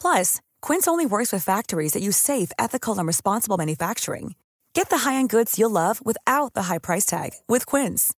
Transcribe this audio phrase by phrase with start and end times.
[0.00, 4.34] Plus, Quince only works with factories that use safe, ethical, and responsible manufacturing.
[4.74, 8.12] Get the high-end goods you'll love without the high price tag with Quince.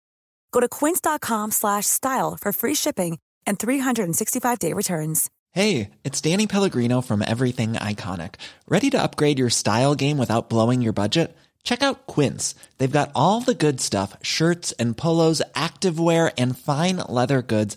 [0.53, 5.31] Go to quince.com slash style for free shipping and 365-day returns.
[5.53, 8.37] Hey, it's Danny Pellegrino from Everything Iconic.
[8.69, 11.37] Ready to upgrade your style game without blowing your budget?
[11.63, 12.55] Check out Quince.
[12.79, 17.77] They've got all the good stuff shirts and polos, activewear, and fine leather goods,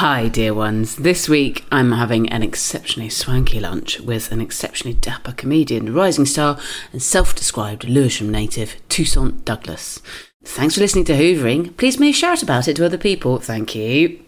[0.00, 0.96] Hi, dear ones.
[0.96, 6.58] This week I'm having an exceptionally swanky lunch with an exceptionally dapper comedian, rising star,
[6.90, 10.00] and self described Lewisham native, Toussaint Douglas.
[10.42, 11.76] Thanks for listening to Hoovering.
[11.76, 13.40] Please may shout about it to other people.
[13.40, 14.18] Thank you.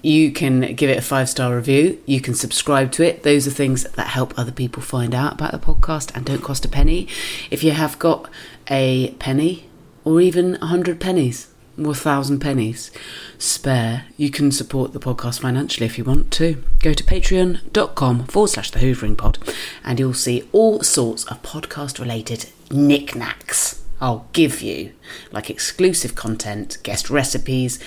[0.00, 2.00] You can give it a five star review.
[2.06, 3.24] You can subscribe to it.
[3.24, 6.64] Those are things that help other people find out about the podcast and don't cost
[6.64, 7.08] a penny.
[7.50, 8.30] If you have got
[8.70, 9.68] a penny
[10.04, 11.48] or even a hundred pennies,
[11.78, 12.90] or a thousand pennies
[13.38, 16.62] spare, you can support the podcast financially if you want to.
[16.80, 19.38] Go to patreon.com forward slash the Hoovering Pod
[19.84, 23.82] and you'll see all sorts of podcast related knickknacks.
[24.00, 24.92] I'll give you
[25.32, 27.78] like exclusive content, guest recipes,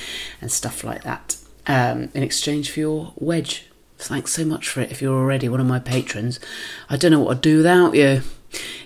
[0.41, 3.65] and stuff like that um, in exchange for your wedge.
[3.97, 6.39] Thanks so much for it if you're already one of my patrons.
[6.89, 8.21] I don't know what I'd do without you.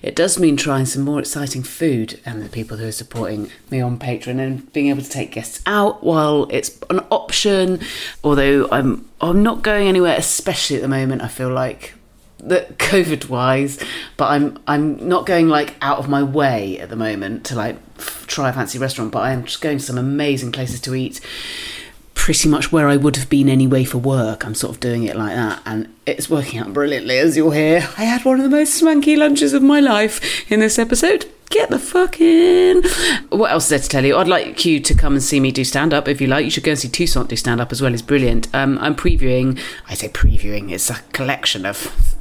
[0.02, 3.80] It does mean trying some more exciting food and the people who are supporting me
[3.80, 7.80] on Patreon and being able to take guests out while it's an option.
[8.24, 11.22] Although I'm I'm not going anywhere, especially at the moment.
[11.22, 11.94] I feel like
[12.40, 13.80] that COVID wise,
[14.18, 17.78] but I'm I'm not going like out of my way at the moment to like
[17.98, 19.12] f- try a fancy restaurant.
[19.12, 21.22] But I am just going to some amazing places to eat
[22.24, 24.46] pretty much where I would have been anyway for work.
[24.46, 27.86] I'm sort of doing it like that, and it's working out brilliantly, as you'll hear.
[27.98, 31.30] I had one of the most swanky lunches of my life in this episode.
[31.50, 32.82] Get the fuck in.
[33.28, 34.16] What else is there to tell you?
[34.16, 36.46] I'd like you to come and see me do stand up if you like.
[36.46, 37.92] You should go and see Toussaint do stand up as well.
[37.92, 38.48] It's brilliant.
[38.56, 39.60] Um, I'm previewing,
[39.90, 42.13] I say previewing, it's a collection of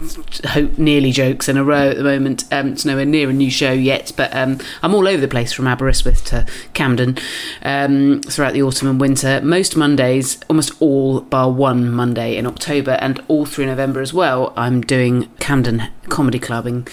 [0.46, 2.44] hope nearly jokes in a row at the moment.
[2.52, 5.52] Um, it's nowhere near a new show yet, but um, I'm all over the place
[5.52, 7.18] from Aberystwyth to Camden
[7.62, 9.40] um, throughout the autumn and winter.
[9.42, 14.52] Most Mondays, almost all bar one Monday in October, and all through November as well.
[14.56, 16.86] I'm doing Camden Comedy Clubbing.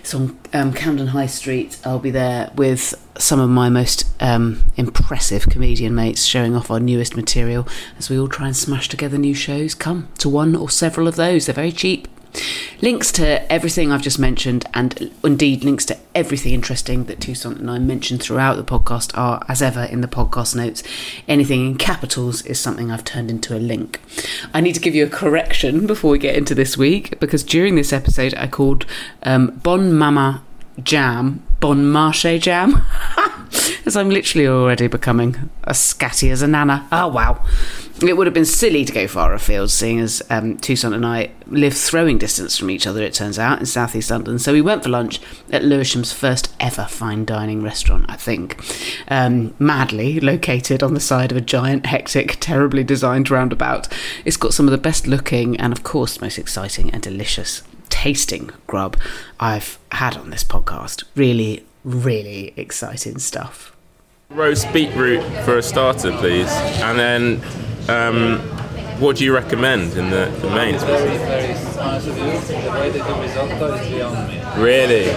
[0.00, 1.78] It's on um, Camden High Street.
[1.84, 6.80] I'll be there with some of my most um, impressive comedian mates showing off our
[6.80, 7.68] newest material
[7.98, 9.74] as we all try and smash together new shows.
[9.74, 12.08] Come to one or several of those, they're very cheap.
[12.80, 17.70] Links to everything I've just mentioned, and indeed links to everything interesting that Toussaint and
[17.70, 20.82] I mentioned throughout the podcast, are as ever in the podcast notes.
[21.26, 24.00] Anything in capitals is something I've turned into a link.
[24.54, 27.74] I need to give you a correction before we get into this week, because during
[27.74, 28.86] this episode I called
[29.24, 30.40] um, Bonne Maman
[30.82, 32.84] Jam Bon Marché Jam.
[33.88, 36.86] as I'm literally already becoming as scatty as a nana.
[36.92, 37.42] Oh, wow.
[38.00, 41.74] It would have been silly to go far afield, seeing as um, and I live
[41.74, 44.38] throwing distance from each other, it turns out, in southeast London.
[44.38, 45.20] So we went for lunch
[45.50, 48.60] at Lewisham's first ever fine dining restaurant, I think.
[49.08, 53.88] Um, madly located on the side of a giant, hectic, terribly designed roundabout.
[54.24, 57.62] It's got some of the best looking and, of course, most exciting and delicious
[58.02, 58.96] tasting grub
[59.40, 61.02] I've had on this podcast.
[61.16, 63.74] Really, really exciting stuff.
[64.30, 66.48] Roast beetroot for a starter, please.
[66.80, 67.40] And then,
[67.88, 68.40] um,
[68.98, 70.82] what do you recommend in the, the mains?
[74.58, 75.08] Really?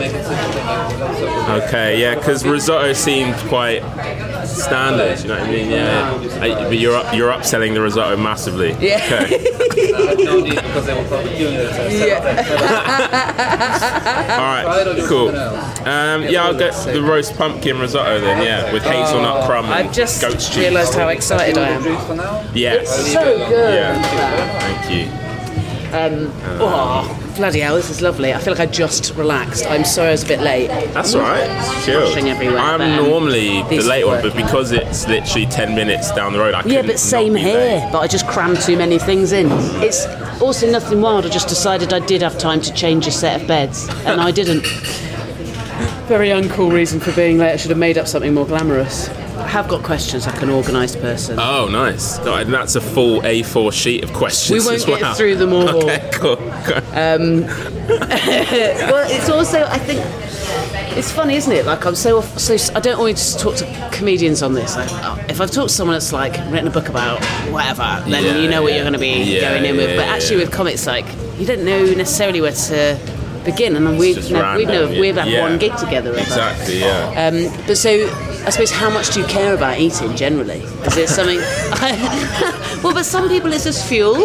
[1.63, 3.81] Okay, yeah, because risotto seemed quite
[4.45, 5.19] standard.
[5.21, 5.69] You know what I mean?
[5.71, 6.13] Yeah.
[6.41, 8.71] I- but you're up, you're upselling the risotto massively.
[8.79, 9.03] Yeah.
[9.05, 9.47] Okay.
[14.31, 15.03] All right.
[15.07, 15.29] Cool.
[15.29, 18.43] Um, yeah, I'll get the roast pumpkin risotto then.
[18.43, 20.57] Yeah, with hazelnut crumb and I've just goat's cheese.
[20.59, 21.83] realised how excited I am.
[22.55, 23.11] Yes.
[23.13, 23.70] So good.
[23.73, 24.59] Yeah.
[24.59, 25.18] Thank you.
[25.94, 28.33] Oh, bloody hell, this is lovely.
[28.33, 29.65] I feel like I just relaxed.
[29.68, 30.68] I'm sorry I was a bit late.
[30.94, 31.50] That's all right.
[31.50, 32.01] It's chill.
[32.27, 34.33] Everywhere, I'm but, um, normally the these late one, work.
[34.33, 37.41] but because it's literally 10 minutes down the road, I Yeah, couldn't but same be
[37.41, 37.57] here.
[37.57, 37.89] late.
[37.91, 39.47] But I just crammed too many things in.
[39.83, 40.06] It's
[40.41, 41.25] also nothing wild.
[41.25, 44.31] I just decided I did have time to change a set of beds, and I
[44.31, 44.62] didn't.
[46.07, 47.51] Very uncool reason for being late.
[47.53, 49.09] I should have made up something more glamorous.
[49.51, 51.38] Have got questions like an organised person.
[51.38, 52.18] Oh, nice.
[52.19, 54.63] And that's a full A4 sheet of questions.
[54.63, 55.13] We won't get well.
[55.13, 55.68] through them all.
[55.68, 56.38] Okay, cool.
[56.38, 56.44] Go.
[57.92, 60.00] well, it's also I think
[60.98, 61.65] it's funny, isn't it?
[61.65, 64.75] Like I'm so so I don't always talk to comedians on this.
[64.77, 64.89] Like,
[65.30, 67.21] if I've talked to someone that's like written a book about
[67.51, 69.89] whatever, then Yeah, you know what you're going to be Yeah, going in with.
[69.89, 70.45] yeah, But actually, yeah.
[70.45, 71.06] with comics, like
[71.38, 72.98] you don't know necessarily where to
[73.44, 73.75] begin.
[73.75, 75.42] And we've just never, we've never random, we've had yeah.
[75.42, 76.12] one gig together.
[76.12, 76.19] ever.
[76.19, 77.27] Exactly, yeah.
[77.27, 78.07] Um, but so,
[78.43, 80.59] I suppose, how much do you care about eating generally?
[80.85, 81.38] Is it something?
[82.83, 84.17] well, but some people it's just fuel.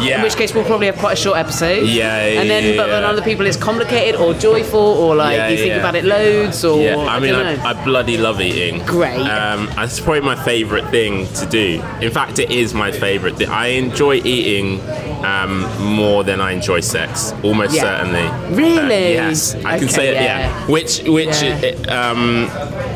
[0.00, 0.16] Yeah.
[0.18, 1.88] In which case, we'll probably have quite a short episode.
[1.88, 5.36] Yeah, yeah, And then, yeah, but then other people, it's complicated or joyful or like
[5.36, 5.78] Yeah, you think yeah.
[5.78, 7.62] about it loads or Yeah, I mean, don't I, know.
[7.64, 8.84] I bloody love eating.
[8.86, 9.18] Great.
[9.20, 11.82] Um, it's probably my favourite thing to do.
[12.00, 13.36] In fact, it is my favourite.
[13.36, 13.48] thing.
[13.48, 14.78] I enjoy eating
[15.24, 15.60] um,
[15.94, 17.82] more than I enjoy sex, almost Yeah.
[17.82, 18.56] certainly.
[18.56, 19.18] Really?
[19.18, 20.14] Uh, yes, I can Okay, say it.
[20.14, 20.22] Yeah.
[20.38, 20.66] yeah.
[20.66, 21.58] Which, which, Yeah.
[21.60, 22.48] it, um,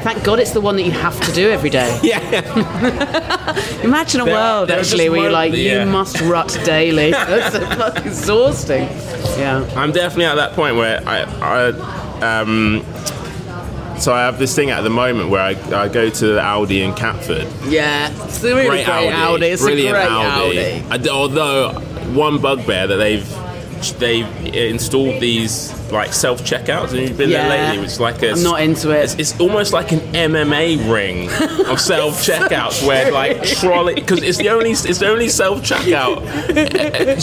[0.03, 1.99] Thank God it's the one that you have to do every day.
[2.03, 2.21] yeah.
[3.83, 5.85] Imagine a There- world there actually where you're like yeah.
[5.85, 7.11] you must rut daily.
[7.13, 8.83] That's so exhausting.
[9.39, 9.69] Yeah.
[9.77, 12.85] I'm definitely at that point where I, I um,
[13.99, 16.83] so I have this thing at the moment where I, I go to the Aldi
[16.87, 17.47] in Catford.
[17.67, 18.11] Yeah.
[18.25, 19.43] It's a really great, Aldi.
[19.53, 20.83] It's brilliant a great Aldi.
[20.89, 21.09] Audi.
[21.09, 21.73] I although
[22.15, 23.48] one bugbear that they've
[23.95, 27.49] they've installed these like self checkouts, and you've been Yeah.
[27.49, 29.05] there lately, which is like a I'm not into it.
[29.05, 31.29] It's, it's almost like an MMA ring
[31.67, 36.19] of self checkouts where like trolley because it's the only it's the only self checkout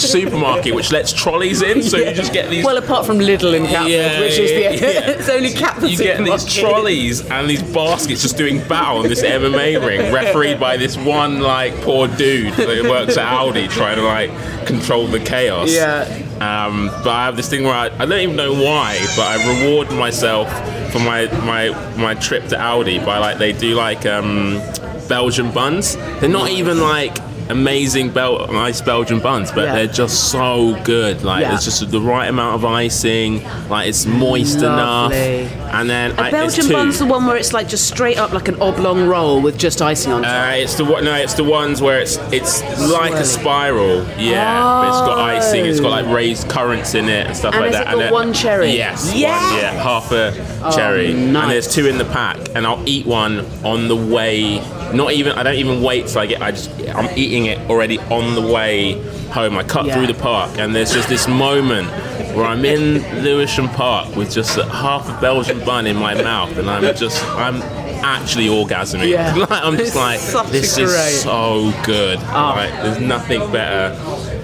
[0.00, 2.64] supermarket which lets trolleys in, so you just get these.
[2.64, 5.10] Well, apart from Lidl in Catford, Yeah, which is the yeah, yeah.
[5.10, 9.22] it's only Catford you get these trolleys and these baskets just doing battle on this
[9.22, 14.02] MMA ring, refereed by this one like poor dude that works at Aldi trying to
[14.02, 15.72] like control the chaos.
[15.72, 16.25] Yeah.
[16.40, 19.62] Um, but I have this thing where I, I don't even know why, but I
[19.62, 20.48] reward myself
[20.92, 24.60] for my my my trip to Aldi by like they do like um,
[25.08, 25.96] Belgian buns.
[26.20, 27.16] They're not even like
[27.48, 29.74] amazing Bel- nice Belgian buns, but Yeah.
[29.74, 31.22] they're just so good.
[31.24, 31.50] Like Yeah.
[31.50, 35.44] there's just the right amount of icing, like it's moist Lovely.
[35.46, 38.32] enough, and then A I, Belgian bun's the one where it's like just straight up
[38.32, 40.32] like an oblong roll with just icing on top.
[40.52, 41.04] Uh, it's the one.
[41.04, 44.04] No, it's the ones where it's it's like a spiral.
[44.18, 45.66] Yeah, but it's got icing.
[45.66, 46.12] It's got like Oh.
[46.14, 47.86] raised currants in it and stuff And like that.
[47.86, 48.70] got then- one cherry?
[48.76, 49.12] Yes.
[49.14, 49.52] Yes!
[49.52, 50.32] One, yeah, half a
[50.74, 51.12] cherry.
[51.12, 51.42] nice.
[51.42, 54.60] And there's two in the pack, and I'll eat one on the way.
[54.96, 55.32] Not even.
[55.32, 56.40] I don't even wait till I get.
[56.42, 56.70] I just.
[56.94, 58.92] I'm eating it already on the way
[59.30, 59.56] home.
[59.58, 59.94] I cut Yeah.
[59.94, 61.88] through the park, and there's just this moment.
[62.34, 66.56] Where I'm in Lewisham Park with just a half a Belgian bun in my mouth,
[66.58, 67.62] and I'm just, I'm
[68.04, 69.08] actually orgasming.
[69.08, 69.34] Yeah.
[69.36, 72.18] Like, I'm just It's like, this is great- so good.
[72.18, 72.52] Oh.
[72.56, 73.94] Like, there's nothing better,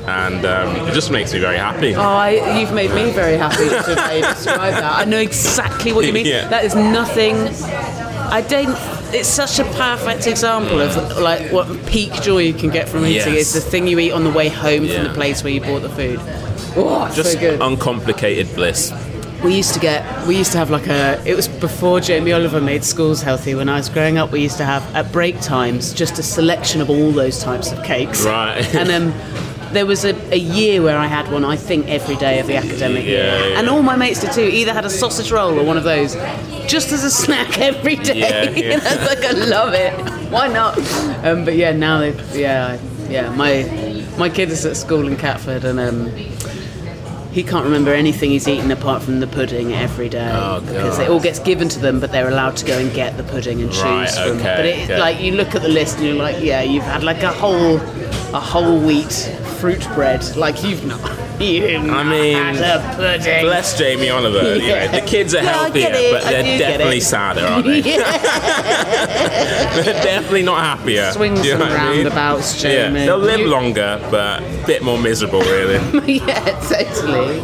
[0.09, 1.95] and um, it just makes me very happy.
[1.95, 4.97] Oh, I, you've made me very happy to describe that.
[4.99, 6.25] I know exactly what you mean.
[6.33, 6.49] Yeah.
[6.49, 7.37] That is nothing.
[8.33, 8.75] I don't.
[9.13, 13.35] It's such a perfect example of like what peak joy you can get from eating.
[13.35, 13.55] Yes.
[13.55, 15.83] Is the thing you eat on the way home from the place where you bought
[15.83, 16.19] the food.
[16.75, 17.61] Oh, just so good.
[17.61, 18.93] uncomplicated bliss.
[19.45, 22.61] We used to get, we used to have like a, it was before Jamie Oliver
[22.61, 23.55] made schools healthy.
[23.55, 26.81] When I was growing up, we used to have at break times just a selection
[26.81, 28.25] of all those types of cakes.
[28.25, 28.75] Right.
[28.75, 29.13] And um,
[29.73, 32.57] there was a, a year where I had one, I think, every day of the
[32.57, 33.25] academic year.
[33.25, 33.59] Yeah, yeah.
[33.59, 34.43] And all my mates did too.
[34.43, 36.15] Either had a sausage roll or one of those,
[36.67, 38.21] just as a snack every day.
[38.21, 38.75] Yeah, yeah.
[38.75, 39.93] and I was like, I love it.
[40.31, 40.79] Why not?
[41.25, 43.35] Um, but yeah, now they, yeah, yeah.
[43.35, 43.65] My
[44.19, 46.07] my kid is at school in Catford, and um,
[47.33, 51.09] he can't remember anything he's eaten apart from the pudding every day Oh, because it
[51.09, 53.71] all gets given to them, but they're allowed to go and get the pudding and
[53.71, 54.37] choose Right, from.
[54.39, 55.01] okay, but it, okay.
[55.01, 57.77] like you look at the list and you're like, yeah, you've had like a whole
[58.35, 59.13] a whole wheat
[59.61, 60.37] fruit bread.
[60.37, 61.01] Like you've not.
[61.41, 63.45] You've not mean, had a pudding.
[63.45, 64.57] Bless Jamie Oliver.
[64.57, 67.81] you know, the kids are Yeah, healthier, but they're definitely sadder, aren't they?
[69.83, 71.11] they're definitely not happier.
[71.13, 72.05] Swings you know and what I mean?
[72.05, 75.79] roundabouts, Yeah, they'll live You- longer, but a bit more miserable, really.
[76.19, 77.41] yeah, totally.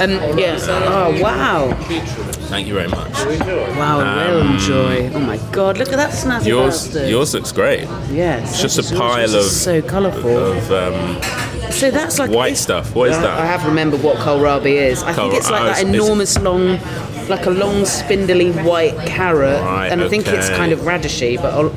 [0.00, 0.58] Um, yeah.
[0.88, 1.72] Oh wow.
[2.48, 3.12] Thank you very much.
[3.76, 5.10] Wow, I will enjoy.
[5.14, 7.08] Oh my god, look at that snazzy Um, Yours, bastard.
[7.10, 7.82] yours looks great.
[8.10, 10.36] Yeah, It's just a pile of so colourful.
[10.36, 11.20] of um,
[11.74, 12.94] So that's like white it's- stuff.
[12.94, 13.38] What is I- that?
[13.40, 15.02] I have remembered what kohlrabi is.
[15.02, 16.78] I think it's like oh, that it's- it's- enormous long,
[17.28, 21.36] like a long spindly white carrot, Right, and I think it's kind of radishy.
[21.36, 21.72] But I'll,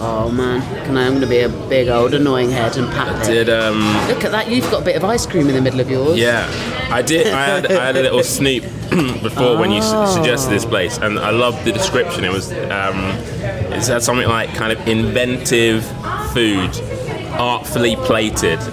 [0.00, 1.04] oh man, can I?
[1.06, 3.32] I'm going to be a big old annoying head and pat it.
[3.46, 3.78] did um,
[4.08, 4.48] Look at that!
[4.48, 6.18] You've got a bit of ice cream in the middle of yours.
[6.18, 6.48] Yeah,
[6.90, 7.26] I did.
[7.28, 8.64] I had, I had a little snoop
[9.22, 12.24] before when you su- suggested this place, and I loved the description.
[12.24, 12.98] It was um,
[13.72, 15.84] it said something like kind of inventive
[16.32, 16.74] food,
[17.40, 18.58] artfully plated,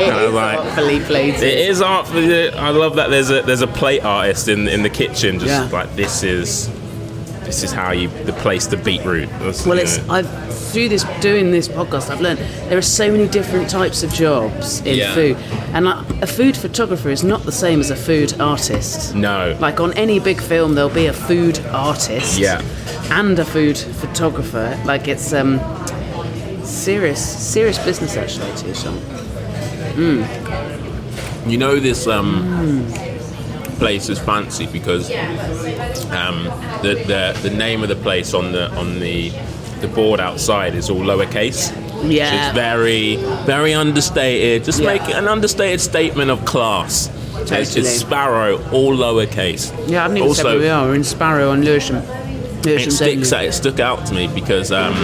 [0.00, 1.42] it is like- artfully plated.
[1.42, 2.50] It is artfully.
[2.50, 5.68] I love that there's a there's a plate artist in in the kitchen, just Yeah.
[5.78, 6.68] like this is.
[7.44, 9.28] This is how you the place the beetroot.
[9.40, 10.14] That's, Well, it's know.
[10.14, 12.38] I've through this doing this podcast, I've learned
[12.70, 15.14] there are so many different types of jobs in Yeah.
[15.14, 15.36] food,
[15.74, 19.14] and like, a food photographer is not the same as a food artist.
[19.14, 19.54] no.
[19.60, 22.62] Like on any big film, there'll be a food artist, Yeah.
[23.10, 24.76] and a food photographer.
[24.86, 25.60] Like it's um
[26.64, 27.20] serious,
[27.52, 28.74] serious business actually too.
[28.74, 28.92] So
[31.46, 32.86] You know this um,
[33.78, 35.10] place is fancy because
[36.10, 36.44] um,
[36.82, 39.30] the, the the name of the place on the on the
[39.80, 41.70] the board outside is all lowercase.
[42.10, 42.30] Yeah.
[42.30, 44.64] So it's very very understated.
[44.64, 44.86] Just Yeah.
[44.94, 47.08] make an understated statement of class.
[47.34, 47.60] Totally.
[47.82, 49.70] it's Sparrow, all lowercase.
[49.88, 50.86] yeah, I haven't even said where we are.
[50.86, 51.96] We're in Sparrow on Lewisham.
[51.96, 53.30] It Lewisham sticks.
[53.30, 53.46] Daily.
[53.48, 54.94] It stuck out to me because um,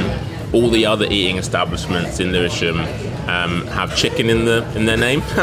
[0.53, 2.81] all the other eating establishments in Lewisham
[3.29, 5.21] um, have chicken in the in their name.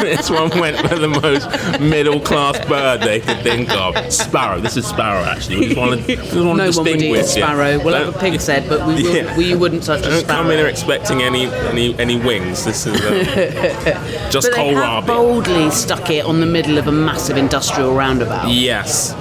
[0.00, 4.12] this one went for the most middle class bird they could think of.
[4.12, 4.60] Sparrow.
[4.60, 5.22] This is sparrow.
[5.22, 7.78] Actually, we just want to, just want No to one would eat a sparrow.
[7.84, 9.36] We'll have a pig's head, but we, will, Yeah.
[9.36, 10.42] we wouldn't touch a Don't sparrow.
[10.42, 12.64] come in here expecting any any any wings.
[12.64, 13.12] This is um,
[14.30, 18.48] just But they have boldly stuck it on the middle of a massive industrial roundabout.
[18.48, 19.14] Yes.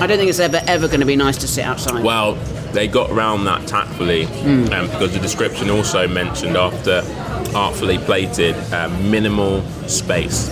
[0.00, 2.02] I don't think it's ever ever going to be nice to sit outside.
[2.04, 2.34] Well,
[2.72, 4.72] they got around that tactfully Hmm.
[4.72, 7.02] um, because the description also mentioned after
[7.54, 10.50] artfully plated uh, minimal space.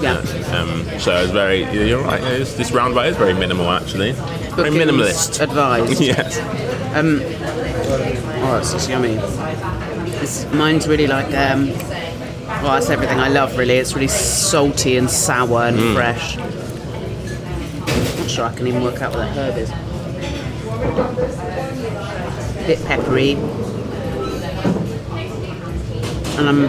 [0.00, 0.18] yeah.
[0.54, 4.12] Um, so it's very, you're right, yeah, this, roundabout is very minimal actually.
[4.12, 5.40] Very Bookings minimalist.
[5.40, 6.00] Advised.
[6.12, 6.38] yes.
[8.46, 9.14] Oh, it's just yummy.
[10.22, 11.68] It's, mine's really like, um,
[12.62, 13.74] well, that's everything I love really.
[13.74, 15.94] It's really salty and sour and Mm.
[15.94, 16.36] fresh.
[18.24, 19.68] Not sure I can even work out what the herb is.
[22.58, 23.32] A Bit peppery.
[26.38, 26.64] And I'm,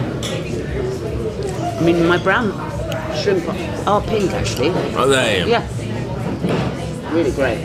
[1.78, 2.52] I mean, my brown
[3.16, 3.48] shrimp
[3.88, 4.68] are pink actually.
[4.96, 5.48] Are they?
[5.48, 5.66] Yeah.
[7.14, 7.56] Really great.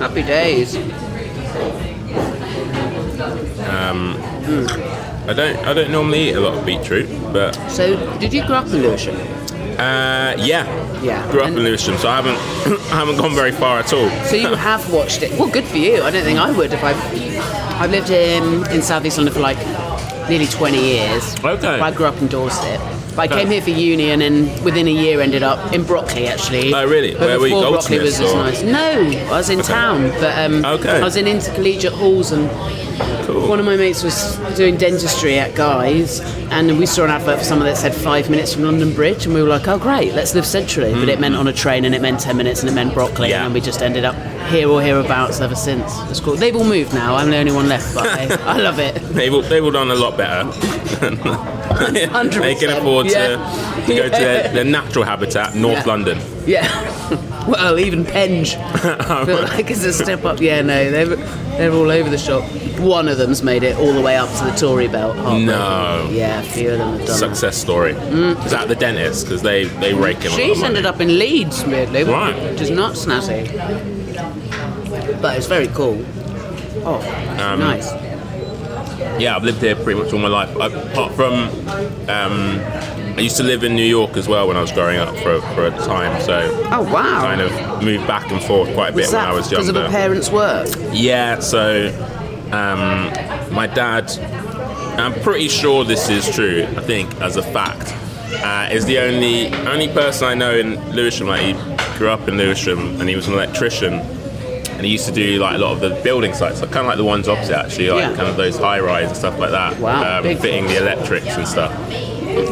[0.00, 0.76] Happy days.
[3.68, 4.16] Um,
[5.28, 8.56] I don't, I don't normally eat a lot of beetroot, but So, did you grow
[8.56, 9.39] up in Lewisham?
[9.80, 10.64] Uh, yeah.
[11.02, 11.30] Yeah.
[11.30, 12.36] Grew up And- in Lewisham, so I haven't,
[12.92, 14.08] I haven't gone very far at all.
[14.26, 15.30] So you have watched it.
[15.38, 16.02] Well, good for you.
[16.02, 16.92] I don't think I would if I.
[17.80, 19.56] I've lived in in South East London for like
[20.28, 21.34] nearly 20 years.
[21.42, 21.80] Okay.
[21.80, 22.78] I grew up in Dorset.
[23.20, 23.42] But I Okay.
[23.42, 26.72] came here for uni and then within a year ended up in Brockley actually.
[26.72, 27.12] Oh, really?
[27.12, 28.62] But Where were you, Brockley was as nice.
[28.62, 30.88] No, I was in town, but um, Okay.
[31.00, 32.48] I was in intercollegiate halls and
[33.26, 33.46] Cool.
[33.48, 37.44] one of my mates was doing dentistry at Guy's, and we saw an advert for
[37.44, 40.34] someone that said five minutes from London Bridge, and we were like, "Oh, great, let's
[40.34, 42.74] live centrally." But it meant on a train, and it meant ten minutes, and it
[42.74, 43.28] meant Mm.
[43.28, 43.44] Yeah.
[43.44, 44.16] and we just ended up
[44.50, 45.92] here or hereabouts ever since.
[46.10, 46.36] It's cool.
[46.36, 47.14] They've all moved now.
[47.14, 48.94] I'm the only one left, but I, I love it.
[49.20, 50.50] They've all, they've all done a lot better.
[52.40, 53.84] they can afford to, Yeah.
[53.86, 55.84] to go to their, their natural habitat, North Yeah.
[55.86, 56.18] London.
[56.46, 57.46] Yeah.
[57.48, 58.54] well, even Penge.
[58.56, 60.40] I feel like it's a step up.
[60.40, 61.16] Yeah, no, they're
[61.56, 62.42] they're all over the shop.
[62.80, 65.16] One of them's made it all the way up to the Tory belt.
[65.16, 66.08] No.
[66.10, 67.18] Yeah, a few of them have done that.
[67.18, 67.92] Success story.
[67.92, 68.42] Mm.
[68.46, 69.26] Is that the dentist?
[69.26, 72.34] Because they, they rake him a lot of She's ended up in Leeds, weirdly, Right.
[72.50, 73.99] which is not snazzy.
[75.20, 76.04] But it's very cool.
[76.84, 77.00] Oh,
[77.40, 77.90] Um, nice.
[79.18, 80.54] Yeah, I've lived here pretty much all my life.
[80.56, 81.34] Apart from,
[82.08, 82.60] um,
[83.16, 85.40] I used to live in New York as well when I was growing up for,
[85.54, 86.20] for a time.
[86.22, 86.38] So
[86.70, 87.20] Oh wow.
[87.22, 89.72] kind of moved back and forth quite a bit was when I was younger.
[89.72, 90.68] because of a parent's work?
[90.92, 91.88] Yeah, so
[92.52, 94.10] um, my dad,
[94.98, 97.92] I'm pretty sure this is true, I think, as a fact,
[98.44, 101.26] uh, is the only only person I know in Lewisham.
[101.26, 101.52] Like, he
[101.98, 104.00] grew up in Lewisham and he was an electrician.
[104.80, 106.88] And he used to do like a lot of the building sites, like kind of
[106.88, 108.16] like the ones opposite, actually, like Yeah.
[108.16, 109.78] kind of those high rise and stuff like that.
[109.78, 111.70] Wow, um, fitting the electrics and stuff.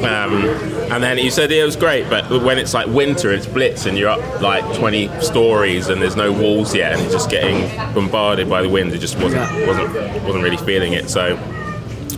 [0.05, 0.45] Um,
[0.93, 3.97] and then he said it was great, but when it's like winter, it's blitz, and
[3.97, 8.51] you're up like 20 stories, and there's no walls yet, and you're just getting bombarded
[8.51, 8.93] by the wind.
[8.93, 9.95] It just wasn't wasn't
[10.25, 11.09] wasn't really feeling it.
[11.09, 11.39] So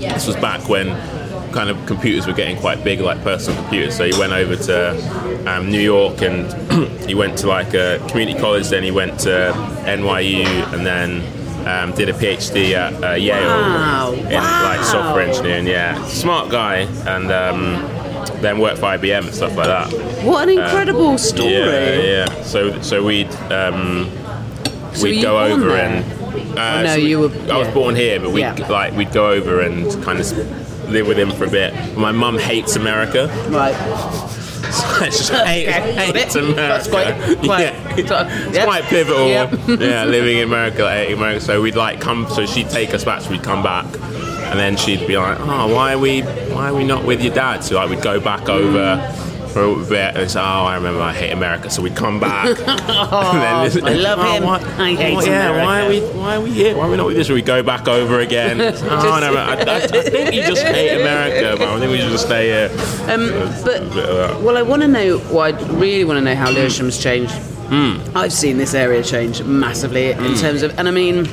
[0.00, 0.88] this was back when
[1.52, 3.96] kind of computers were getting quite big, like personal computers.
[3.96, 6.46] So he went over to um, New York, and
[7.08, 8.68] he went to like a community college.
[8.68, 9.52] Then he went to
[9.86, 11.22] NYU, and then.
[11.60, 15.66] Um, did a PhD at uh, Yale Wow, in like software engineering.
[15.66, 17.74] Yeah, smart guy, and um,
[18.40, 19.92] then worked for IBM and stuff like that.
[20.24, 21.52] What an incredible story.
[21.52, 22.42] Yeah, yeah.
[22.44, 24.10] So so we'd um,
[24.94, 25.76] So we'd go over there?
[25.84, 28.54] and uh, no, so we- you were- I was born here, but we Yeah.
[28.70, 30.24] like we'd go over and kind of
[30.90, 31.72] live with him for a bit.
[31.96, 33.26] My mum hates America.
[33.50, 33.74] Right.
[35.00, 35.64] hates, Okay,
[36.12, 36.44] hates it.
[36.44, 36.54] America.
[36.54, 37.96] That's quite- quite- yeah.
[37.96, 38.64] It's Yep.
[38.66, 39.26] quite pivotal.
[39.28, 39.50] Yep.
[39.80, 41.40] yeah, living in America, like, America.
[41.40, 42.28] So we'd like come.
[42.30, 43.22] So she'd take us back.
[43.22, 43.86] So we'd come back,
[44.50, 46.22] and then she'd be like, "Oh, why are we?
[46.52, 48.96] Why are we not with your dad?" So like we'd go back over.
[49.16, 52.56] For bit, and say, "Oh, I remember I hate America." So we'd come back.
[53.12, 53.32] Oh,
[53.84, 54.48] I love him.
[54.48, 55.98] I hate oh, yeah, why are we?
[55.98, 56.18] America.
[56.18, 56.76] Why are we here?
[56.76, 57.28] Why are we not with this?
[57.28, 58.60] We go back over again.
[58.60, 62.10] oh, no, I, I, I think you just hate America, but I think we should
[62.10, 62.70] just stay here.
[63.12, 63.30] Um,
[63.64, 64.40] but A bit of that.
[64.42, 65.18] well, I want to know.
[65.30, 67.34] Well, I really want to know how Lewisham's changed.
[67.70, 68.00] Hmm.
[68.16, 71.28] I've seen this area change massively in terms of, and I mean.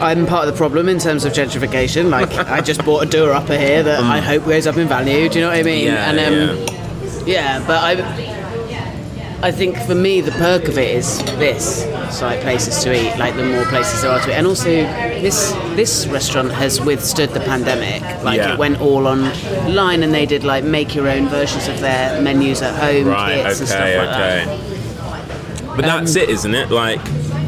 [0.00, 2.10] I'm part of the problem in terms of gentrification.
[2.10, 5.28] Like, I just bought a doer upper here that I hope goes up in value.
[5.28, 5.86] Do you know what I mean?
[5.86, 11.18] Yeah, and um, yeah, but I, I think for me the perk of it is
[11.38, 11.84] this.
[11.84, 14.64] It's like places to eat, like the more places there are to eat, and also
[14.70, 18.02] this this restaurant has withstood the pandemic.
[18.24, 18.54] Like Yeah.
[18.54, 22.62] it went all online, and they did like make your own versions of their menus
[22.62, 24.44] at home, Right, kits and stuff okay, like okay.
[24.46, 25.76] that.
[25.76, 26.70] But that's Um, it, isn't it?
[26.70, 27.00] Like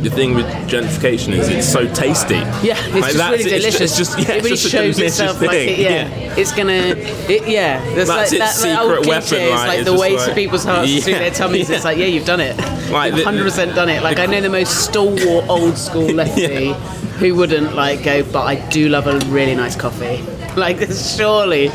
[0.03, 2.35] the thing with gentrification is it's so tasty.
[2.35, 3.53] Yeah, it's Like, just really it.
[3.53, 3.97] It's delicious.
[3.99, 6.35] just- yeah, it it's really just shows delicious itself like it, yeah.
[6.39, 7.85] It's gonna, it, yeah.
[7.95, 10.35] That's like its that secret cliche, weapon, It's like, like it's the way like- to
[10.35, 11.69] people's hearts Yeah, through their tummies.
[11.69, 11.77] yeah.
[11.77, 12.57] It's like, yeah, you've done it.
[12.91, 14.03] Like the- 100% done it.
[14.03, 16.73] Like I know the most stalwart old school lefty
[17.19, 20.23] who wouldn't like go, but I do love a really nice coffee.
[20.57, 20.79] Like
[21.17, 21.71] surely,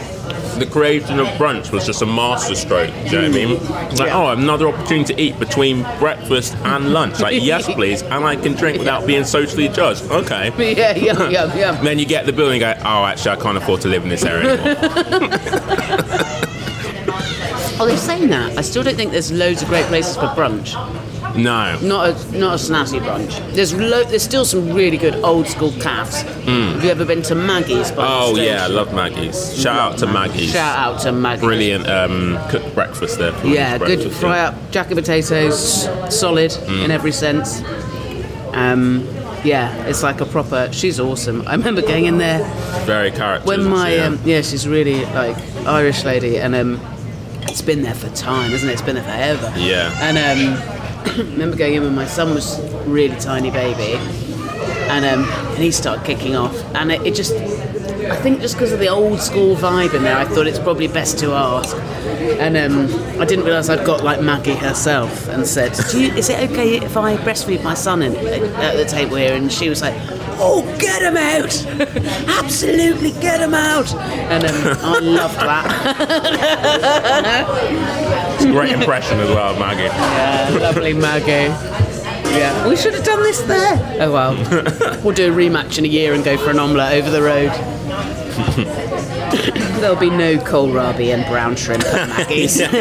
[0.58, 2.90] The creation of brunch was just a masterstroke.
[2.90, 3.52] Do you know what I mean?
[3.92, 4.18] It's like, Yeah.
[4.18, 7.20] oh, another opportunity to eat between breakfast and lunch.
[7.20, 10.04] Like, yes, please, and I can drink without being socially judged.
[10.10, 10.52] Okay.
[10.78, 11.82] yeah, yeah, yeah, yeah.
[11.84, 14.04] Then you get the bill and you go, oh, actually, I can't afford to live
[14.04, 15.40] in this area anymore.
[17.78, 18.58] Oh, they're saying that.
[18.58, 20.74] I still don't think there's loads of great places for brunch.
[21.36, 21.78] No.
[21.82, 23.34] Not a not a snazzy brunch.
[23.54, 26.22] There's lo- there's still some really good old school calves.
[26.22, 27.92] Have you ever been to Maggie's?
[27.92, 28.06] by.
[28.08, 29.60] Oh, yeah, I love Maggie's.
[29.60, 30.52] Shout out to Maggie's.
[30.52, 31.42] Shout out to Maggie's.
[31.46, 33.32] Brilliant um, cooked breakfast there.
[33.34, 36.82] for Yeah, good fry up jacket potatoes, solid Hmm.
[36.86, 37.62] in every sense.
[38.54, 39.08] Um,
[39.44, 40.70] yeah, it's like a proper.
[40.72, 41.44] She's awesome.
[41.48, 42.40] I remember going in there
[42.86, 43.48] Very character.
[43.48, 44.06] when my yeah.
[44.06, 46.80] um, yeah, she's really like Irish lady, and um,
[47.44, 48.74] it's been there for time, isn't it?
[48.74, 49.54] It's been there forever.
[49.58, 49.92] Yeah.
[50.02, 50.75] And um,
[51.18, 53.98] remember going in when my son was really tiny baby,
[54.90, 57.34] and um, and he started kicking off, and it, it just.
[58.12, 60.88] I think just because of the old school vibe in there, I thought it's probably
[60.88, 61.76] best to ask.
[62.40, 62.88] And um,
[63.20, 66.78] I didn't realise I'd got like Maggie herself and said, Do you, "Is it okay
[66.78, 69.96] if I breastfeed my son in, at the table here?" And she was like,
[70.38, 71.66] "Oh, get him out!
[72.44, 75.66] Absolutely get him out!" And um, I loved that.
[78.36, 79.84] It's a great impression as well, Maggie.
[79.84, 81.54] Yeah, lovely Maggie.
[82.36, 83.98] Yeah, we should have done this there.
[84.02, 84.36] Oh well,
[85.04, 87.50] we'll do a rematch in a year and go for an omelette over the road.
[89.80, 92.60] There'll be no kohlrabi and brown shrimp at Maggie's.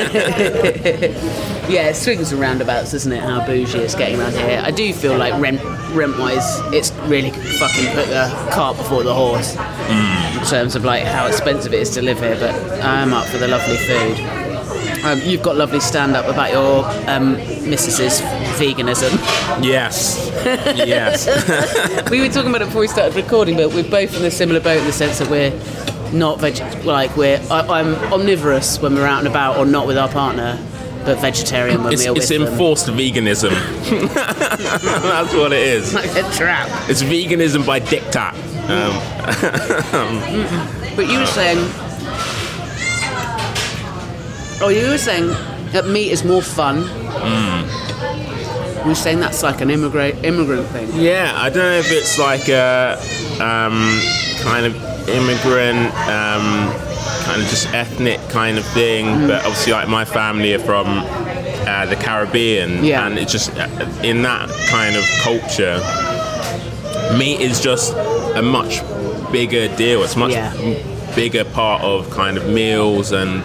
[1.71, 3.23] yeah, it swings and roundabouts, isn't it?
[3.23, 4.61] How bougie it's getting around here.
[4.65, 5.63] I do feel like rent
[5.95, 10.41] rent wise, it's really fucking put the cart before the horse mm.
[10.41, 12.37] in terms of like how expensive it is to live here.
[12.39, 14.44] But I'm up for the lovely food.
[15.05, 17.33] Um, you've got lovely stand up about your um,
[17.69, 18.23] missus's
[18.59, 19.13] veganism.
[19.63, 20.31] Yes.
[20.77, 21.27] Yes.
[22.11, 24.61] we were talking about it before we started recording, but we're both in a similar
[24.61, 25.51] boat in the sense that we're
[26.13, 26.85] not veg.
[26.85, 30.59] Like we're, I, I'm omnivorous when we're out and about or not with our partner,
[31.05, 32.49] but vegetarian when It's, we're it's with them.
[32.49, 33.51] enforced veganism.
[34.15, 35.93] That's what it is.
[35.93, 36.69] like a trap.
[36.89, 38.33] It's veganism by diktat.
[38.71, 38.95] Um,
[40.97, 41.59] But you were saying,
[44.65, 45.27] oh, you were saying
[45.73, 46.79] that meat is more fun.
[48.83, 50.89] You were saying that's like an immigrant immigrant thing.
[50.95, 52.99] yeah, I don't know if it's like a
[53.41, 53.99] um,
[54.43, 54.75] kind of
[55.09, 56.71] immigrant, um,
[57.25, 59.29] kind of just ethnic kind of thing, Mm.
[59.29, 60.87] but obviously, like my family are from
[61.67, 63.07] uh, the Caribbean, Yeah.
[63.07, 63.69] and it's just uh,
[64.03, 65.79] in that kind of culture,
[67.19, 67.95] meat is just
[68.37, 68.83] a much
[69.33, 70.03] bigger deal.
[70.05, 70.53] It's much Yeah.
[71.17, 73.43] bigger part of kind of meals and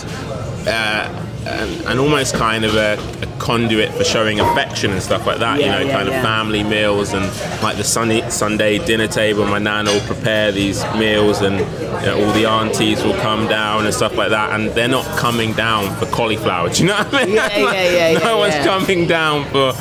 [0.70, 5.40] uh, and, and almost kind of a, a conduit for showing affection and stuff like
[5.40, 5.60] that.
[5.60, 6.18] Yeah, you know, yeah, kind yeah.
[6.18, 7.26] of family meals and
[7.64, 9.46] like the Sunday Sunday dinner table.
[9.46, 13.86] My nan will prepare these meals, and you know, all the aunties will come down
[13.86, 14.60] and stuff like that.
[14.60, 16.70] And they're not coming down for cauliflower.
[16.74, 17.36] Do you know what I mean?
[17.36, 19.74] Yeah, yeah, yeah, no one's coming down for.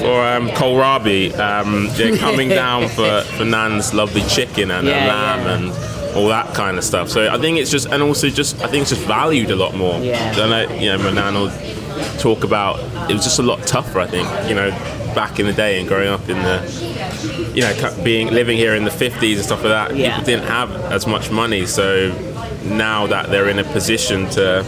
[0.00, 5.46] For um, kohlrabi, um, they're coming down for, for Nan's lovely chicken and a lamb
[5.46, 7.08] and all that kind of stuff.
[7.08, 9.74] So I think it's just, and also just, I think it's just valued a lot
[9.74, 9.98] more.
[10.00, 10.32] Yeah.
[10.34, 11.50] Then I, you know, my nan will
[12.18, 14.00] talk about it was just a lot tougher.
[14.00, 14.70] I think, you know,
[15.14, 18.84] back in the day and growing up in the, you know, being living here in
[18.84, 19.96] the fifties and stuff like that.
[19.96, 20.10] Yeah.
[20.10, 22.10] People didn't have as much money, so
[22.64, 24.64] now that they're in a position to,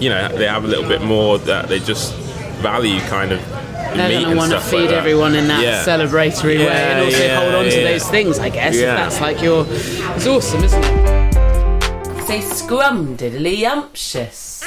[0.00, 2.14] you know, they have a little bit more that they just
[2.60, 3.63] value kind of.
[3.96, 5.84] They're meat going to want to stuff like feed everyone in that Yeah.
[5.84, 8.74] celebratory way and also yeah, hold on to those things, I guess.
[8.74, 9.66] If that's like your.
[9.68, 12.26] It's awesome, isn't it?
[12.26, 14.62] Say scrum diddly umptious.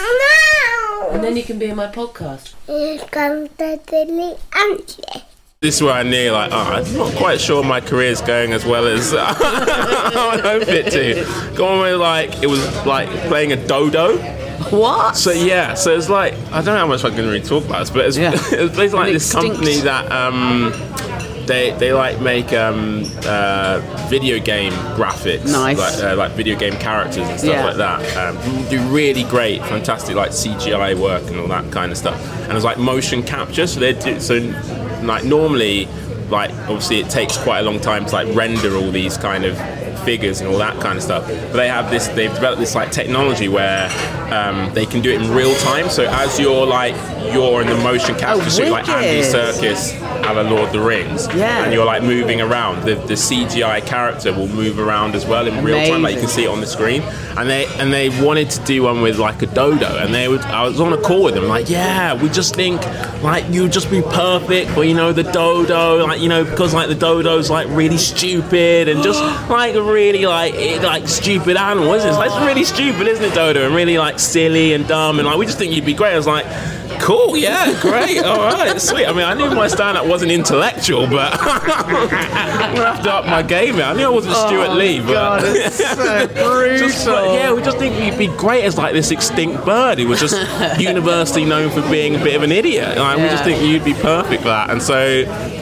[1.12, 2.54] And then you can be in my podcast.
[5.60, 8.54] This is where I knew, like, oh, I'm not quite sure my career is going
[8.54, 11.56] as well as I would hope it to.
[11.56, 14.18] Going with like, it was like playing a dodo.
[14.72, 15.16] What?
[15.16, 17.80] So yeah, so it's like I don't know how much I can really talk about
[17.80, 18.32] this, but it's, Yeah.
[18.36, 20.74] it's basically like this extinct- company that um,
[21.46, 25.78] they they like make um, uh, video game graphics, Nice.
[25.78, 27.66] like uh, like video game characters and stuff Yeah.
[27.66, 28.18] like that.
[28.18, 32.20] Um, do really great, fantastic like CGI work and all that kind of stuff.
[32.48, 34.36] And it's like motion capture, so they do so
[35.04, 35.88] like normally
[36.30, 39.56] like obviously it takes quite a long time to like render all these kind of
[40.08, 41.28] figures and all that kind of stuff.
[41.28, 43.90] But they have this, they've developed this like technology where
[44.32, 45.90] um, they can do it in real time.
[45.90, 46.96] So as you're like,
[47.34, 50.07] you're in the motion capture, so you're like Andy Serkis.
[50.28, 51.28] A la Lord of the Rings.
[51.34, 51.64] Yeah.
[51.64, 52.84] And you're like moving around.
[52.86, 56.30] The, the CGI character will move around as well in real time, like you can
[56.30, 57.02] see it on the screen.
[57.38, 60.42] And they and they wanted to do one with like a dodo, and they would.
[60.42, 62.82] I was on a call with them, like, yeah, we just think
[63.24, 66.88] like you'd just be perfect for you know the dodo, like you know because like
[66.88, 72.08] the dodo's like really stupid and just like really like it, like stupid animal, isn't
[72.08, 72.12] it?
[72.12, 73.66] It's, like, it's really stupid, isn't it, dodo?
[73.66, 76.14] And really like silly and dumb, and like we just think you'd be great.
[76.14, 76.46] I was like.
[77.00, 79.06] Cool, yeah, great, all right, sweet.
[79.06, 82.00] I mean, I knew my stand-up wasn't intellectual, but I'm
[82.76, 83.76] gonna have to up my game.
[83.76, 83.84] Here.
[83.84, 86.88] I knew I wasn't Stewart oh, Lee, but God, it's so brutal.
[86.88, 90.08] just, but yeah, we just think you'd be great as like this extinct bird who
[90.08, 90.36] was just
[90.80, 92.98] universally known for being a bit of an idiot.
[92.98, 95.57] Like, We just think you'd be perfect for that, and so.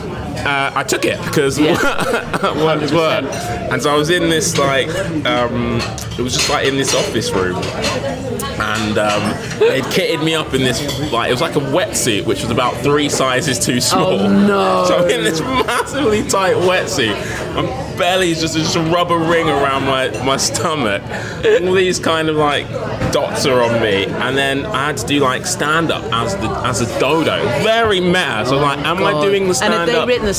[0.46, 1.74] Uh, I took it because Yeah.
[2.64, 2.92] what was.
[3.72, 4.88] And so I was in this like,
[5.26, 5.80] um,
[6.18, 9.22] it was just like in this office room, and um,
[9.60, 10.80] they'd kitted me up in this
[11.12, 14.20] like it was like a wetsuit which was about three sizes too small.
[14.20, 14.86] Oh, no.
[14.88, 17.16] So I'm in this massively tight wetsuit.
[17.56, 21.02] My belly's just just a rubber ring around my my stomach.
[21.44, 22.70] All these kind of like
[23.12, 26.50] dots are on me, and then I had to do like stand up as the
[26.50, 27.42] as a dodo.
[27.64, 28.46] Very meta.
[28.46, 29.88] So like, am I doing the And stand have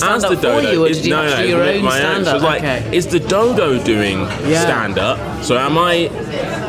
[0.01, 1.49] they up written the as stand-up for you, or Is- did you no, no, do
[1.49, 2.35] your own my stand-up?
[2.37, 2.89] it's like, Okay.
[2.93, 4.61] is the dodo doing Yeah.
[4.63, 5.19] stand up?
[5.43, 6.11] So am I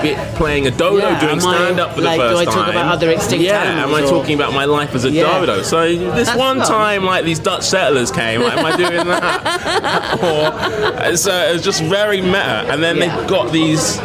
[0.02, 2.54] bit playing a dodo Yeah, doing stand up for the like, do first I time?
[2.54, 5.10] talk about other extinct Yeah, animals, am I or- talking about my life as a
[5.12, 5.24] Yeah.
[5.40, 5.62] dodo?
[5.63, 6.68] So this That's one fun.
[6.68, 10.20] time, like these Dutch settlers came, like, am I doing that?
[10.24, 12.66] or uh, so it was just very meta.
[12.70, 13.18] And then Yeah.
[13.22, 14.00] they got these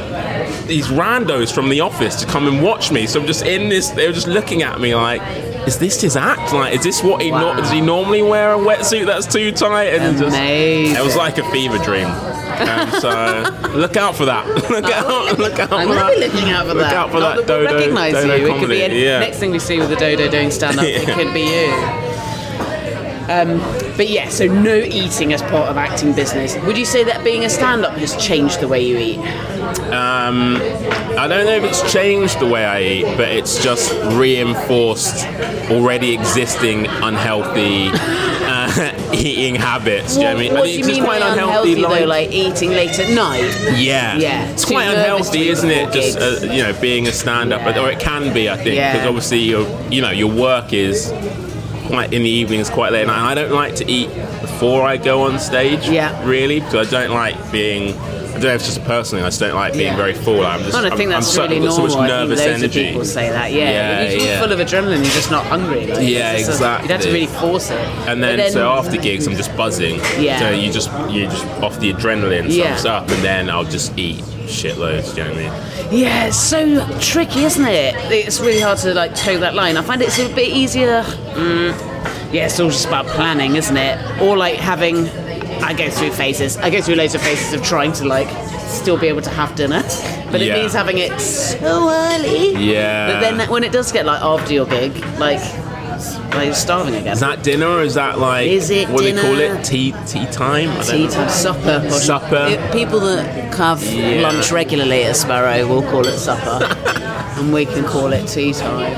[0.67, 3.07] these randos from the office to come and watch me.
[3.07, 3.89] So I'm just in this.
[3.91, 5.21] They were just looking at me like.
[5.67, 6.53] Is this his act?
[6.53, 7.41] Like, is this what he Wow.
[7.41, 9.95] nor does he normally wear a wetsuit that's too tight?
[9.95, 12.07] And just, it was like a fever dream.
[12.09, 14.47] Um, so look out for that.
[14.71, 15.39] look out!
[15.39, 16.31] Look out I'm for going to that.
[16.31, 16.77] be looking out for that.
[16.77, 16.95] Look that.
[16.95, 18.45] out for Not that that dodo- recognise dodo you.
[18.47, 19.19] It could be comedy, any, yeah.
[19.21, 20.85] next thing we see with the dodo doing stand up.
[20.85, 22.12] It could be you.
[23.33, 23.59] Um,
[23.97, 26.57] but yeah, so no eating as part of acting business.
[26.67, 29.19] Would you say that being a stand up has changed the way you eat?
[29.93, 30.57] Um,
[31.19, 35.25] I don't know if it's changed the way I eat, but it's just reinforced
[35.71, 40.15] already existing unhealthy uh, eating habits.
[40.17, 40.53] do you know what I mean?
[40.53, 42.01] I what do you it's mean quite by an unhealthy, line.
[42.01, 42.07] though?
[42.07, 43.79] Like eating late at night?
[43.79, 45.93] Yeah, Yeah, It's too quite unhealthy, isn't it?
[45.93, 48.93] Just uh, you know, being a stand-up, or it can be, I think, Yeah.
[48.93, 51.13] because obviously your you know your work is
[51.93, 54.09] quite in the evenings, quite late, and I don't like to eat
[54.41, 55.87] before I go on stage.
[55.87, 56.27] Yeah.
[56.27, 57.95] really, because I don't like being.
[58.33, 59.23] I don't know if it's just personally.
[59.23, 59.97] I just don't like being Yeah.
[59.97, 60.45] very full.
[60.45, 60.73] I'm just.
[60.73, 61.73] Well, I think that's I'm so, really normal.
[61.77, 62.81] so much I think nervous loads energy.
[62.81, 63.53] of people say that.
[63.53, 64.41] Yeah, Yeah, you're yeah.
[64.41, 65.87] full of adrenaline, you're just not hungry.
[65.87, 66.85] Like, Yeah, it's just a- exactly.
[66.89, 67.79] You'd have to really force it.
[68.09, 70.01] And then, But so after gigs, I'm just buzzing.
[70.19, 70.39] Yeah.
[70.41, 72.57] So you just you just off the adrenaline, so
[72.89, 72.93] Yeah.
[72.97, 75.15] Up, and then I'll just eat shitloads.
[75.15, 76.01] Do you know what I mean?
[76.01, 77.95] Yeah, it's so tricky, isn't it?
[78.11, 79.77] It's really hard to like toe that line.
[79.77, 81.03] I find it's a bit easier.
[81.35, 81.73] Mm,
[82.33, 84.23] yeah, it's all just about planning, isn't it?
[84.23, 85.09] Or like having.
[85.61, 86.57] I go through phases.
[86.57, 88.29] I go through loads of phases of trying to like
[88.69, 89.83] still be able to have dinner,
[90.31, 90.57] but it Yeah.
[90.57, 92.55] means having it so early.
[92.57, 93.13] Yeah.
[93.13, 95.41] But then when it does get like after your gig, like,
[96.35, 97.13] like you're starving again.
[97.13, 99.57] Is that dinner or is that like Is it what do they call dinner?
[99.61, 99.65] it?
[99.65, 100.71] Tea tea time?
[100.71, 101.11] I don't Tea know.
[101.11, 101.83] time, supper.
[101.87, 102.47] or- Supper.
[102.51, 104.23] It- people that have Yeah.
[104.23, 106.65] lunch regularly at Sparrow will call it supper,
[107.39, 108.97] and we can call it tea time.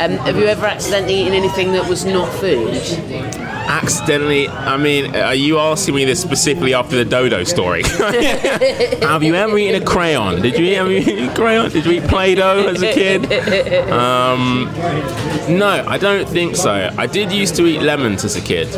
[0.00, 2.74] Um, have you ever accidentally eaten anything that was not food?
[3.74, 7.82] Accidentally, I mean, are you asking me this specifically after the dodo story?
[9.02, 10.40] Have you ever eaten a crayon?
[10.40, 11.70] Did you eat, you eaten a crayon?
[11.72, 13.24] Did you eat Play-Doh as a kid?
[13.90, 14.66] Um,
[15.58, 16.94] no, I don't think so.
[16.96, 18.68] I did used to eat lemons as a kid.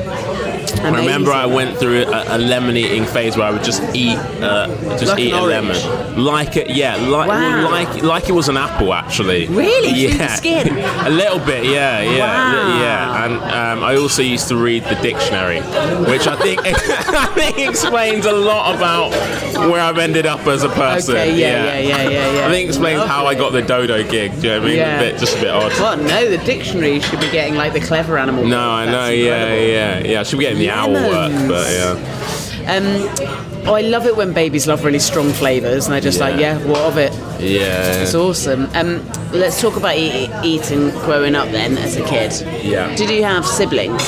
[0.80, 4.16] I remember I went through a, a lemon eating phase where I would just eat,
[4.42, 4.66] uh,
[4.98, 5.76] just Like eat a lemon,
[6.22, 7.70] like it, yeah, like Wow.
[7.70, 9.46] like like it was an apple actually.
[9.48, 9.90] Really?
[10.08, 10.68] Yeah, skin?
[11.06, 12.80] a little bit, yeah, yeah, Wow.
[12.80, 13.24] yeah.
[13.24, 13.34] And
[13.78, 15.60] um, I also used to read the dictionary,
[16.10, 19.10] which I think I think explains a lot about
[19.70, 21.16] where I've ended up as a person.
[21.16, 22.46] Okay, yeah, yeah, yeah, yeah, yeah.
[22.46, 24.32] I think it explains how I got the dodo gig.
[24.32, 24.76] Do you know what I mean?
[24.76, 25.00] Yeah.
[25.00, 25.72] A bit, just a bit odd.
[25.80, 28.44] Well, no, the dictionary should be getting like the clever animal.
[28.44, 28.70] No.
[28.76, 29.66] I know, yeah, incredible.
[29.68, 30.22] yeah, yeah.
[30.22, 32.22] Should be the owl work, but yeah.
[32.68, 32.84] Um,
[33.68, 36.58] oh, I love it when babies love really strong flavours, and they're just like, Yeah.
[36.58, 37.12] yeah, what of it?
[37.40, 38.02] Yeah.
[38.02, 38.66] It's awesome.
[38.74, 42.32] Um, let's talk about e- eating growing up then as a kid.
[42.64, 42.94] Yeah.
[42.96, 44.02] Did you have siblings?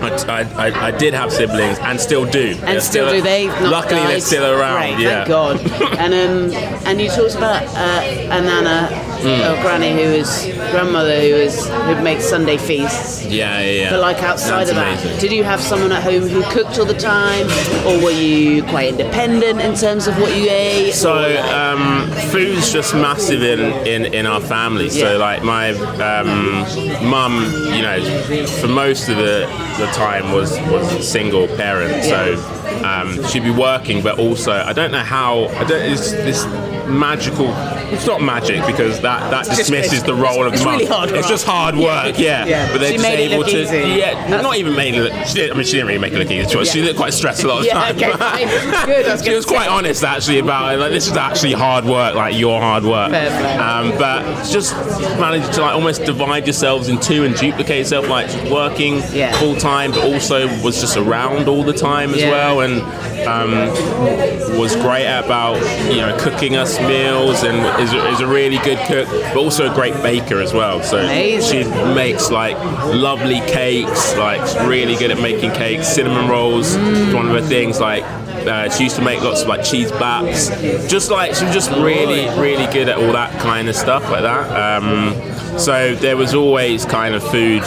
[0.00, 2.50] I, I, I did have siblings and still do.
[2.50, 3.48] And They're still, do they?
[3.48, 4.94] Luckily, they're still around.
[4.94, 5.24] Great, yeah.
[5.24, 5.60] thank God.
[5.98, 9.50] and um, and you talked about uh, a nana Mm.
[9.58, 13.24] or granny who is grandmother who is who makes Sunday feasts.
[13.24, 13.90] Yeah, yeah, yeah.
[13.90, 15.20] But like outside That's of that, amazing.
[15.20, 17.46] did you have someone at home who cooked all the time,
[17.86, 20.92] or were you quite independent in terms of what you ate?
[20.92, 21.14] So
[21.52, 24.84] um, food's just massive in, in, in our family.
[24.86, 25.02] Yeah.
[25.02, 27.42] So like my um, mum,
[27.74, 29.46] you know, for most of the,
[29.78, 32.04] the time was was a single parent.
[32.04, 32.36] So
[32.84, 35.46] um, she'd be working, but also I don't know how.
[35.48, 35.82] I don't.
[35.82, 36.44] It's this
[36.88, 37.52] magical.
[37.92, 40.74] It's not magic because that, that just- dismisses the role of it's mum.
[40.74, 42.18] really hard It's just hard work.
[42.18, 42.44] Yeah.
[42.46, 42.70] Yeah.
[42.72, 43.62] But they're She just made it able to.
[43.62, 43.76] easy.
[43.98, 44.40] Yeah.
[44.42, 45.02] Not even made it.
[45.02, 46.64] Look, she didn't, I mean, she didn't really make it look easy.
[46.64, 46.84] She, Yeah.
[46.86, 47.96] looked quite stressed a lot of the Yeah, time.
[47.96, 49.72] okay, was she was quite say.
[49.72, 50.78] honest actually about it.
[50.78, 53.12] Like this is actually hard work, like your hard work.
[53.12, 54.74] Um, but just
[55.18, 59.32] managed to like almost divide yourselves in two and duplicate yourself, like just working Yeah.
[59.38, 62.30] full time, but also was just around all the time as Yeah.
[62.30, 62.80] well, and
[63.26, 65.56] um, was great about
[65.90, 69.74] you know cooking us meals, and is, is a really good cook, but also a
[69.74, 70.82] great baker as well.
[70.82, 71.64] So Amazing.
[71.64, 72.56] she makes like
[72.94, 76.74] lovely cakes, like really good at making cakes, cinnamon rolls.
[76.74, 78.04] is One of her things, like
[78.46, 80.88] uh, she used to make lots of like cheese baps.
[80.88, 84.22] Just like she was just really, really good at all that kind of stuff like
[84.22, 84.82] that.
[84.82, 87.62] Um, so there was always kind of food.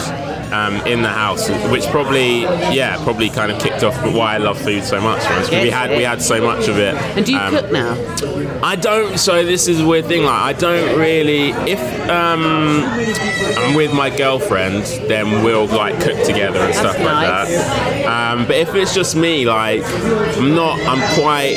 [0.52, 4.60] Um, in the house, which probably, yeah, probably kind of kicked off why I love
[4.60, 5.22] food so much.
[5.22, 6.94] Because we had we had so much of it.
[6.94, 7.96] And do you Um, cook now?
[8.62, 9.18] I don't.
[9.18, 10.24] So this is a weird thing.
[10.24, 11.52] Like I don't really.
[11.66, 17.46] If um, I'm with my girlfriend, then we'll like cook together and stuff like that.
[18.06, 19.82] Um, but if it's just me, like
[20.36, 20.78] I'm not.
[20.80, 21.56] I'm quite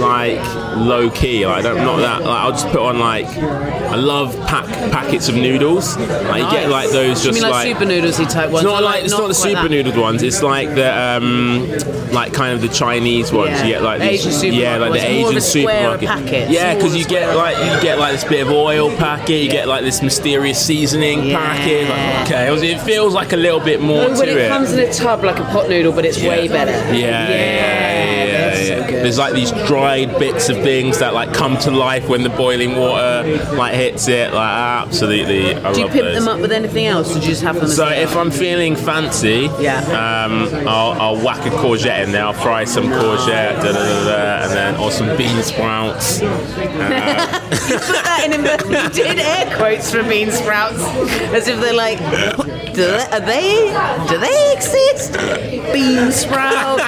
[0.00, 0.38] like
[0.76, 1.46] low key.
[1.46, 1.78] Like I don't.
[1.78, 2.20] Not that.
[2.22, 3.26] Like I'll just put on like.
[3.26, 5.96] I love pack packets of noodles.
[5.96, 8.64] Like you get like those just mean like, super noodlesy type ones?
[8.64, 9.70] it's not like it's not, the super that?
[9.70, 10.22] noodled ones.
[10.22, 11.68] It's like the um,
[12.12, 13.50] like kind of the Chinese ones.
[13.50, 13.64] Yeah.
[13.64, 15.20] You get like The Asian yeah, like the supermarket ones.
[15.20, 16.08] More of Asian supermarket.
[16.08, 16.50] packet.
[16.50, 19.42] Yeah, because you get like you get like this bit of oil packet.
[19.42, 21.38] You get like this mysterious seasoning Yeah.
[21.38, 21.88] packet.
[21.88, 24.80] Like, okay, it it feels like a little bit more when to it, comes in
[24.80, 26.72] a tub like a pot noodle, but it's way better.
[26.94, 28.01] Yeah, yeah,
[28.68, 28.86] yeah.
[28.90, 29.04] good.
[29.04, 32.76] There's like these dried bits of things that like come to life when the boiling
[32.76, 33.22] water
[33.54, 34.32] like hits it.
[34.32, 36.24] Like absolutely, I Do you pimp those.
[36.24, 37.68] them up with anything else, or do you just have them?
[37.68, 38.16] So if?
[38.16, 39.78] I'm feeling fancy, Yeah.
[40.26, 42.24] um, I'll, I'll whack a courgette in there.
[42.24, 46.20] I'll fry some courgette, da, da, da, and then or some bean sprouts.
[47.62, 48.32] You put that in
[48.72, 50.82] you did air quotes for bean sprouts,
[51.34, 51.98] as if they're like,
[52.74, 54.06] do they, are they?
[54.08, 55.12] Do they exist?
[55.72, 56.82] Bean sprouts.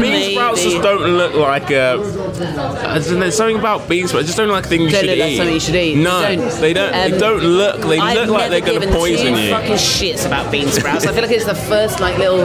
[0.00, 1.92] Bean sprouts just don't look like a.
[1.94, 4.26] I don't know, There's something about bean sprouts.
[4.26, 5.36] Just don't look like a thing you Don't should look like eat.
[5.36, 5.96] something you should eat.
[5.96, 6.60] No, They don't.
[6.60, 6.92] they don't.
[6.92, 7.80] they Um, don't look.
[7.82, 9.50] They I've look like never they're going to given poison two you.
[9.50, 11.06] fucking shits about bean sprouts.
[11.06, 12.40] I feel like it's the first like little.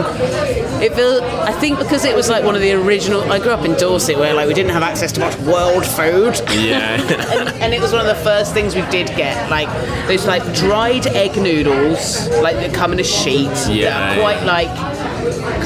[0.80, 1.22] It feel.
[1.22, 3.30] I think because it was like one of the original.
[3.32, 6.40] I grew up in Dorset where like we didn't have access to much world food.
[6.54, 7.00] Yeah.
[7.32, 9.68] and, and it was one of the first things we did get, like
[10.06, 14.44] those like dried egg noodles, like that come in a sheet that Yeah, are quite
[14.44, 14.68] like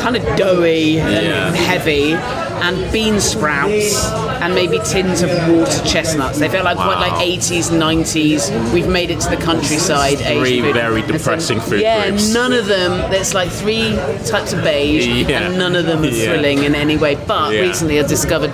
[0.02, 1.52] kind of doughy and Yeah.
[1.54, 4.06] heavy, and bean sprouts,
[4.40, 6.38] and maybe tins of water chestnuts.
[6.38, 8.50] They felt like quite like 80s, 90s.
[8.72, 10.20] We've made it to the countryside.
[10.20, 10.74] Asian Three food.
[10.74, 12.32] very depressing food Yeah, groups.
[12.32, 13.10] none of them.
[13.10, 15.42] There's like three types of beige, Yeah.
[15.42, 16.24] and none of them are Yeah.
[16.24, 17.16] thrilling in any way.
[17.26, 18.52] But recently, I discovered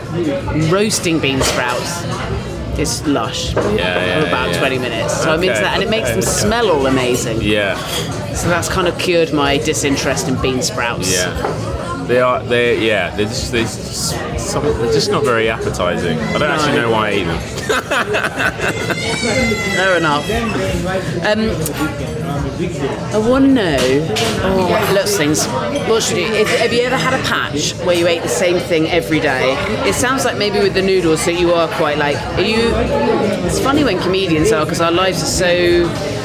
[0.71, 2.03] roasting bean sprouts.
[2.79, 4.59] It's lush Yeah, yeah, for about yeah.
[4.59, 5.23] 20 minutes.
[5.23, 7.41] So I'm into that, and it makes them smell all amazing.
[7.43, 7.77] yeah.
[8.35, 11.13] So that's kind of cured my disinterest in bean sprouts.
[11.13, 11.35] Yeah.
[12.07, 12.43] They are.
[12.43, 13.11] They yeah.
[13.15, 13.51] They're just.
[13.53, 16.19] They're just, they're just not very appetizing.
[16.19, 17.41] I don't actually know why I eat them.
[19.77, 20.25] Fair enough.
[21.25, 21.51] Um,
[22.45, 23.77] I want to know.
[24.43, 25.47] Oh, lots of things.
[25.89, 26.25] What should you?
[26.27, 29.55] If, have you ever had a patch where you ate the same thing every day?
[29.89, 32.17] It sounds like maybe with the noodles that you are quite like.
[32.39, 32.71] Are you?
[33.47, 36.21] It's funny when comedians are because our lives are so.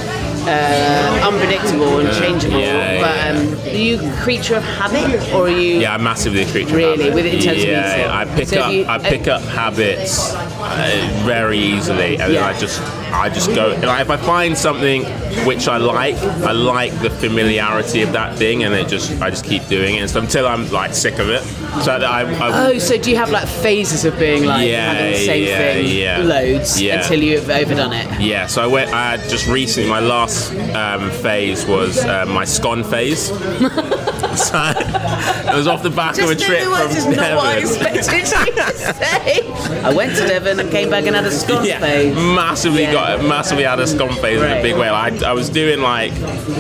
[0.47, 3.41] Uh, unpredictable and changeable, yeah, but yeah.
[3.41, 5.79] um, are you a creature of habit or are you?
[5.79, 6.69] Yeah, I'm massively a creature.
[6.69, 7.05] of Really?
[7.05, 7.15] habit.
[7.15, 8.11] With it in terms of yeah, eating?
[8.11, 8.71] I pick So up.
[8.71, 12.41] you- I pick up habits uh, very easily, and Yeah.
[12.41, 12.79] then I just.
[13.13, 13.69] I just go.
[13.83, 15.03] Like, if I find something
[15.45, 19.11] which I like, I like the familiarity of that thing, and it just.
[19.21, 21.41] I just keep doing it so until I'm like sick of it.
[21.83, 22.21] So that I.
[22.23, 25.43] I Oh, so do you have like phases of being like Yeah, having the same
[25.47, 26.17] yeah, thing yeah.
[26.19, 27.01] loads Yeah.
[27.01, 28.21] until you've overdone it?
[28.21, 28.91] Yeah, so I went.
[28.93, 29.89] I just recently.
[29.89, 33.31] My last um, phase was uh, my scone phase.
[34.37, 37.95] so it was off the back of a trip from Just not what I Devon.
[37.95, 39.81] expected you to say.
[39.83, 42.15] I went to Devon and came back and had a scone Yeah, phase.
[42.15, 42.91] massively Yeah.
[42.93, 44.89] got massively had a scone phase in a big way.
[44.91, 46.11] Like, I, I was doing like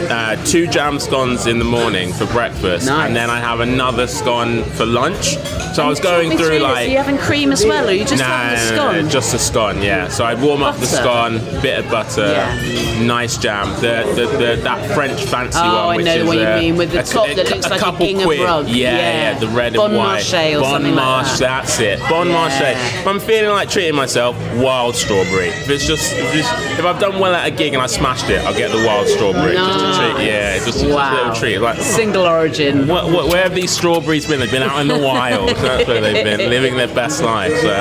[0.09, 3.07] uh, two jam scones in the morning for breakfast, Nice.
[3.07, 5.35] and then I have another scone for lunch.
[5.75, 6.61] So I was going through this.
[6.61, 8.83] like Are you having cream as well, or are you just Nah, having a no,
[8.85, 9.03] no, scone?
[9.05, 10.07] no, just a scone, yeah.
[10.07, 10.95] So I'd warm up the Butter.
[10.95, 13.03] scone, bit of butter, Yeah.
[13.03, 13.69] nice jam.
[13.81, 16.75] The, the, the that French fancy Oh, one, I which know is what you mean,
[16.77, 18.39] with the a- top a, that cou- looks a like a couple gingham quid.
[18.41, 18.67] rug.
[18.67, 19.31] Yeah, Yeah.
[19.33, 20.23] yeah, the red Bon and white.
[20.23, 21.63] Marché or bon something like Marché, that.
[21.65, 21.99] that's it.
[22.09, 22.49] Bon Yeah.
[22.49, 22.99] Marché.
[23.01, 25.47] If I'm feeling like treating myself, wild strawberry.
[25.49, 28.29] If it's just, if, it's, if I've done well at a gig and I smashed
[28.29, 29.53] it, I'll get the wild strawberry.
[29.55, 31.13] Just a treat, yeah, just, just a Wow.
[31.15, 31.57] little treat.
[31.59, 32.87] Like, Single origin.
[32.87, 34.39] what, what, where have these strawberries been?
[34.39, 35.49] They've been out in the wild.
[35.57, 37.53] That's where they've been living their best life.
[37.59, 37.73] So,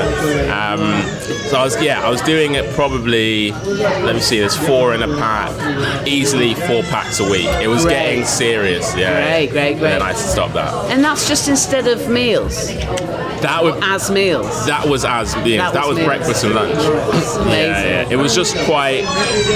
[0.53, 1.03] um,
[1.51, 3.51] so I was, yeah, I was doing it probably.
[3.53, 4.39] Let me see.
[4.41, 7.47] There's four in a pack, easily four packs a week.
[7.63, 7.95] It was Great.
[7.95, 8.95] getting serious.
[8.97, 9.23] Yeah.
[9.31, 9.91] Great, great, great.
[9.91, 10.73] then I had to stop that.
[10.91, 14.67] And that's just instead of meals, That was as meals.
[14.67, 16.07] that was as being That that, was was, meals.
[16.09, 16.75] breakfast and lunch.
[17.49, 18.09] Yeah, yeah.
[18.11, 19.05] It was just quite.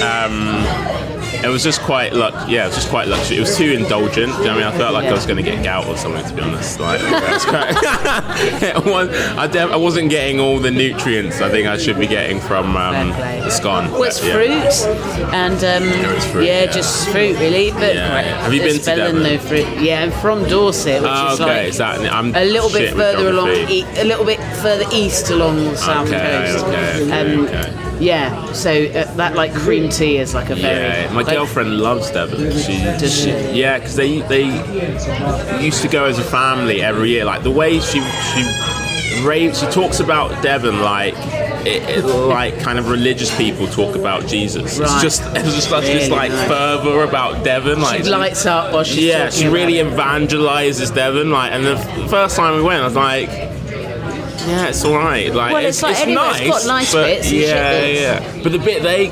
[0.01, 1.08] Um,
[1.43, 2.33] it was just quite luck.
[2.49, 3.37] Yeah, it was just quite luxury.
[3.37, 4.31] It was too indulgent.
[4.39, 4.63] You know I mean?
[4.63, 5.11] I felt like Yeah.
[5.11, 6.23] I was going to get gout or something.
[6.25, 6.99] To be honest, like
[8.83, 12.39] quite- I, def- I wasn't getting all the nutrients I think I should be getting
[12.39, 13.91] from um, the scone.
[13.91, 14.33] Well, it's Yeah.
[14.33, 15.83] fruit, and um,
[16.15, 16.71] it's fruit, yeah, yeah.
[16.71, 17.71] just fruit really.
[17.71, 18.41] But Yeah, yeah.
[18.43, 19.23] Have you been to Devon?
[19.23, 19.67] no fruit.
[19.81, 22.93] Yeah, I'm from Dorset, which Oh, is okay, like is that I'm a little bit
[22.93, 26.65] further along, e- a little bit further east along the south Okay, coast.
[26.65, 27.88] okay, okay, um.
[27.99, 31.03] Yeah, so uh, that like cream tea is like a very.
[31.03, 32.51] Yeah, my like- girlfriend loves Devon.
[32.57, 33.29] She, Does she?
[33.51, 34.45] Yeah, because they they
[35.61, 37.25] used to go as a family every year.
[37.25, 37.99] Like the way she
[38.33, 41.13] she raves, she talks about Devon like
[41.67, 44.79] it, it- like kind of religious people talk about Jesus.
[44.79, 44.89] Right.
[44.89, 46.47] It's just it's just like, Really just like nice.
[46.47, 47.81] fervor about Devon.
[47.81, 51.31] Like She lights up while she's yeah, she really evangelizes Devon.
[51.31, 53.58] Like, and the first time we went, I was like.
[54.47, 55.33] Yeah, it's all right.
[55.33, 58.39] Like, Well, it's like anywhere, it's got nice but bits yeah, yeah.
[58.43, 59.09] But the bit they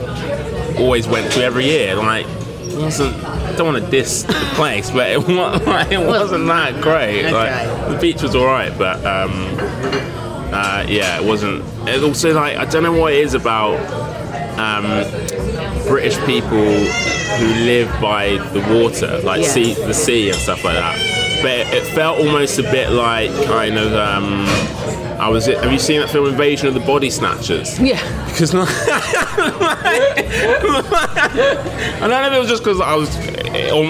[0.78, 2.26] always went to every year, like,
[2.74, 3.16] wasn't.
[3.26, 5.20] I don't want to diss the place, but it,
[5.66, 7.26] like, it wasn't that great.
[7.26, 7.32] Okay.
[7.34, 9.32] Like, the beach was all right, but um,
[10.54, 11.64] uh, yeah, it wasn't.
[11.88, 13.78] It also like I don't know what it is about
[14.60, 14.86] um,
[15.88, 21.42] British people who live by the water, like sea, the sea and stuff like that.
[21.42, 23.94] but it, it felt almost a bit like kind of.
[23.94, 24.46] Um,
[25.20, 25.46] I was.
[25.48, 27.80] Have you seen that film Invasion of the Body Snatchers?
[27.80, 28.00] Yeah.
[28.28, 28.68] Because like,
[30.78, 33.10] I don't know if it was just because I was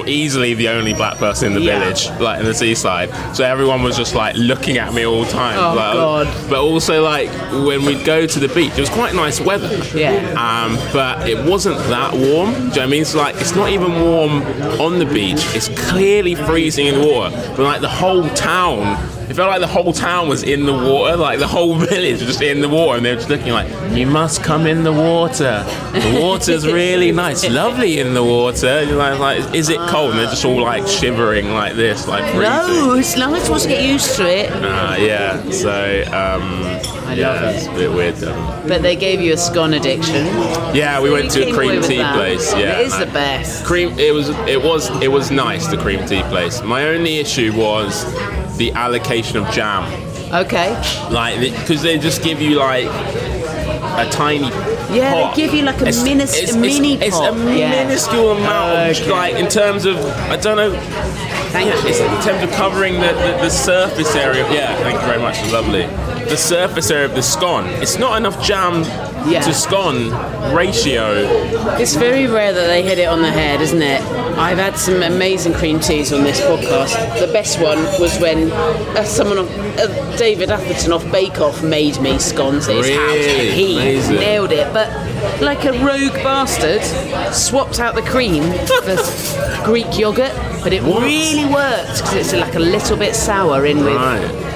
[0.07, 1.79] easily the only black person in the Yeah.
[1.79, 3.09] village, like in the seaside.
[3.35, 5.57] So everyone was just like looking at me all the time.
[5.57, 6.49] Oh, like, God.
[6.49, 7.29] But also like
[7.65, 9.75] when we'd go to the beach, it was quite nice weather.
[9.97, 10.33] Yeah.
[10.37, 12.51] Um, but it wasn't that warm.
[12.51, 13.01] Do you know what I mean?
[13.01, 14.41] It's like it's not even warm
[14.79, 15.43] on the beach.
[15.55, 17.35] It's clearly freezing in the water.
[17.55, 18.97] But like the whole town.
[19.37, 22.23] It felt like the whole town was in the water, like the whole village was
[22.23, 24.91] just in the water, and they were just looking like, "You must come in the
[24.91, 25.63] water.
[25.93, 30.09] The water's really nice, lovely in the water." You're like, like, is it cold?
[30.09, 32.41] And they're just all like shivering like this, like freezing.
[32.41, 34.51] No, it's nice once you get used to it.
[34.51, 35.47] Uh, yeah.
[35.51, 35.69] So
[36.07, 36.63] um,
[37.05, 38.15] I yeah, love it's a bit weird.
[38.15, 38.63] Though.
[38.67, 40.25] But they gave you a scone addiction.
[40.75, 42.15] Yeah, we went to a cream tea that.
[42.15, 42.51] place.
[42.53, 43.65] Yeah, It is the best.
[43.65, 43.99] Cream.
[43.99, 44.29] It was.
[44.47, 44.89] It was.
[45.03, 45.67] It was nice.
[45.67, 46.63] The cream tea place.
[46.63, 48.03] My only issue was
[48.57, 49.83] the allocation of jam.
[50.33, 50.73] Okay.
[51.09, 54.49] Like, because they just give you like a tiny.
[54.93, 57.33] Yeah, they give you like a It's- minis- it's, a mini it's, it's pot.
[57.33, 57.69] a Yeah.
[57.83, 58.71] minuscule amount.
[58.91, 59.11] Of, Okay.
[59.11, 59.97] like in terms of,
[60.29, 60.71] I don't know.
[61.51, 61.87] Thank yeah, you.
[61.89, 64.45] It's in terms of covering the, the, the surface area.
[64.51, 65.37] Yeah, thank you very much.
[65.51, 65.85] Lovely.
[66.25, 67.65] The surface area of the scone.
[67.81, 68.83] It's not enough jam
[69.29, 69.41] Yeah.
[69.41, 70.09] to scone
[70.55, 71.13] ratio.
[71.79, 74.01] It's very rare that they hit it on the head, isn't it?
[74.37, 77.19] I've had some amazing cream teas on this podcast.
[77.19, 81.99] The best one was when uh, someone, on, uh, David Atherton off Bake Off, made
[81.99, 82.97] me scones at his house.
[83.13, 83.47] Really?
[83.49, 84.15] And he Amazing.
[84.15, 84.71] nailed it.
[84.73, 84.89] But
[85.41, 86.81] like a rogue bastard,
[87.33, 88.43] swapped out the cream
[88.83, 90.33] for Greek yogurt.
[90.63, 91.03] But it What?
[91.03, 94.46] really worked because it's like a little bit sour in with Right.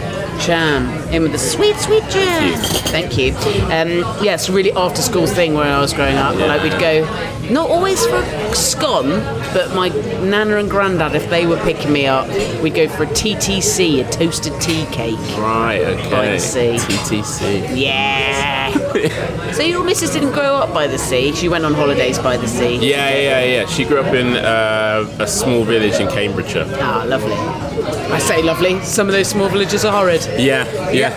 [0.41, 2.57] Jam in with the sweet, sweet jam.
[2.87, 3.33] Thank you.
[3.65, 6.35] Um, yeah, it's a really after school thing where I was growing up.
[6.35, 7.03] Like we'd go,
[7.51, 9.09] not always for a scone,
[9.53, 9.89] but my
[10.23, 12.27] nana and granddad, if they were picking me up,
[12.61, 15.17] we'd go for a TTC, a toasted tea cake.
[15.37, 16.09] Right, okay.
[16.09, 16.75] By the sea.
[16.77, 17.77] TTC.
[17.77, 18.70] Yeah.
[19.53, 21.33] so your missus didn't grow up by the sea.
[21.33, 22.75] She went on holidays by the sea.
[22.75, 23.65] Yeah, yeah, yeah.
[23.65, 26.65] She grew up in uh, a small village in Cambridgeshire.
[26.79, 27.35] Ah, lovely.
[28.11, 28.79] I say lovely.
[28.81, 30.21] Some of those small villages are horrid.
[30.37, 31.09] Yeah, yeah.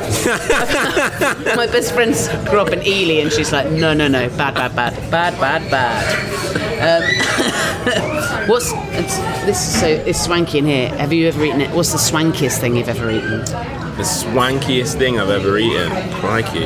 [1.56, 2.14] My best friend
[2.48, 5.70] grew up in Ely, and she's like, no, no, no, bad, bad, bad, bad, bad,
[5.70, 6.44] bad.
[6.84, 7.02] Um,
[8.48, 9.68] what's it's, this?
[9.68, 10.88] is So it's swanky in here.
[10.96, 11.70] Have you ever eaten it?
[11.70, 13.83] What's the swankiest thing you've ever eaten?
[13.96, 15.90] The swankiest thing I've ever eaten.
[16.14, 16.64] Crikey.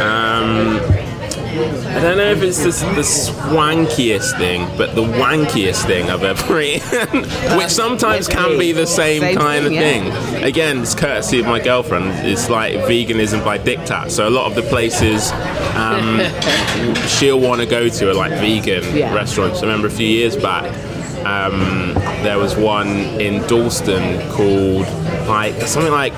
[0.00, 0.80] Um,
[1.52, 6.60] I don't know if it's the, the swankiest thing, but the wankiest thing I've ever
[6.60, 7.22] eaten,
[7.58, 10.30] which sometimes can be the same, Same kind thing, of yeah.
[10.30, 10.44] thing.
[10.44, 12.06] Again, it's courtesy of my girlfriend.
[12.26, 14.10] It's like veganism by diktat.
[14.12, 15.32] So a lot of the places
[15.74, 16.20] um,
[17.08, 19.12] she'll want to go to are like vegan Yeah.
[19.12, 19.58] restaurants.
[19.58, 20.72] I remember a few years back.
[21.24, 22.88] Um, there was one
[23.20, 24.86] in Dalston called
[25.28, 26.14] like something like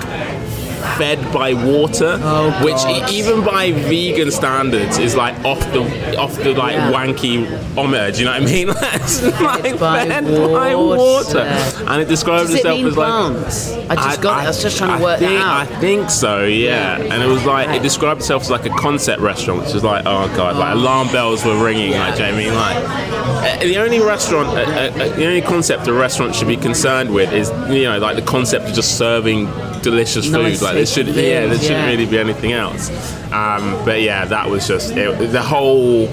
[0.97, 2.81] fed by water, Oh, which
[3.11, 6.91] even by vegan standards is like off the off the like Yeah.
[6.91, 8.11] wanky omer.
[8.11, 8.69] Do you know what I mean?
[9.03, 10.97] It's like by fed by water.
[10.97, 13.07] water, and it describes Does it itself mean as like.
[13.07, 13.71] plants?
[13.89, 14.43] I just got it.
[14.45, 15.61] I was just trying to work think, that out.
[15.71, 16.97] I think so, yeah.
[16.99, 17.75] And it was like Right.
[17.77, 21.07] it described itself as like a concept restaurant, which is like, oh god, like alarm
[21.09, 21.91] bells were ringing.
[21.91, 22.53] Like, do you know I mean?
[22.53, 22.77] Like
[23.61, 27.31] uh, the only restaurant, uh, uh, the only concept a restaurant should be concerned with
[27.33, 29.45] is you know like the concept of just serving
[29.81, 30.33] delicious food.
[30.33, 31.87] Nice like there should, food, yeah, there shouldn't yeah.
[31.87, 32.89] really be anything else.
[33.31, 36.07] Um, but yeah, that was just it, the whole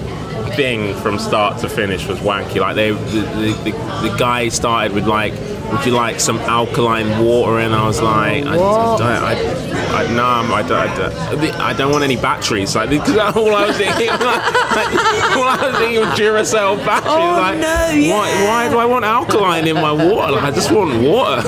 [0.55, 2.59] thing from start to finish was wanky.
[2.59, 5.33] Like they, the, the, the, the guy started with like,
[5.71, 7.59] would you like some alkaline water?
[7.59, 11.55] And I was like, I, I don't, I, I, no, I'm- I don't, I don't,
[11.55, 12.75] I don't want any batteries.
[12.75, 17.13] Like, because all I was thinking, like, all I was thinking was Duracell batteries.
[17.13, 18.13] Oh, like, no, yeah.
[18.13, 20.33] why, why do I want alkaline in my water?
[20.33, 21.47] Like, I just want water.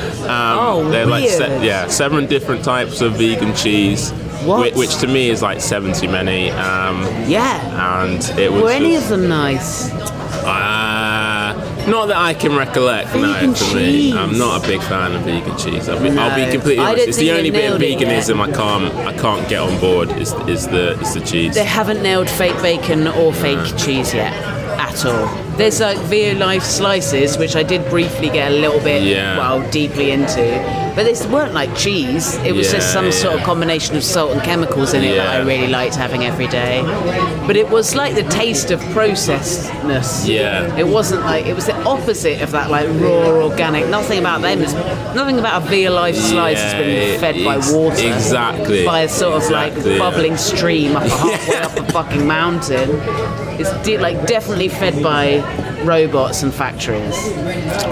[0.59, 4.11] oh, They're like se- yeah, seven different types of vegan cheese,
[4.45, 4.61] What?
[4.61, 6.49] Which, which to me is like seven too many.
[6.51, 8.05] Um, Yeah.
[8.05, 9.91] and it was Were any just, of them nice?
[10.43, 13.09] uh, not that I can recollect.
[13.09, 15.89] Vegan no, me, I'm not a big fan of vegan cheese.
[15.89, 16.51] I'll be, I'll be No.
[16.51, 17.07] completely honest.
[17.09, 18.23] It's the only bit of nailed it yet.
[18.23, 20.11] veganism I can't I can't get on board.
[20.17, 21.55] Is is the is the cheese.
[21.55, 24.33] They haven't nailed fake bacon or fake cheese yet.
[24.79, 25.27] At all.
[25.57, 29.37] There's like Violife slices, which I did briefly get a little bit, Yeah.
[29.37, 30.41] well, deeply into.
[30.95, 32.35] But they weren't like cheese.
[32.43, 35.27] It was just Yeah, some sort of combination of salt and chemicals in it that
[35.27, 36.81] I really liked having every day.
[37.47, 40.27] But it was like the taste of processedness.
[40.27, 40.75] Yeah.
[40.77, 43.87] It wasn't like it was the opposite of that like raw organic.
[43.87, 44.73] Nothing about them is
[45.15, 48.07] nothing about a Violife slice has been Yeah, fed by water.
[48.07, 48.85] exactly.
[48.85, 49.97] By a sort of Exactly, like yeah.
[49.99, 52.89] bubbling stream up a halfway up a fucking mountain.
[53.59, 55.39] It's de- like definitely fed by
[55.83, 57.15] robots and factories.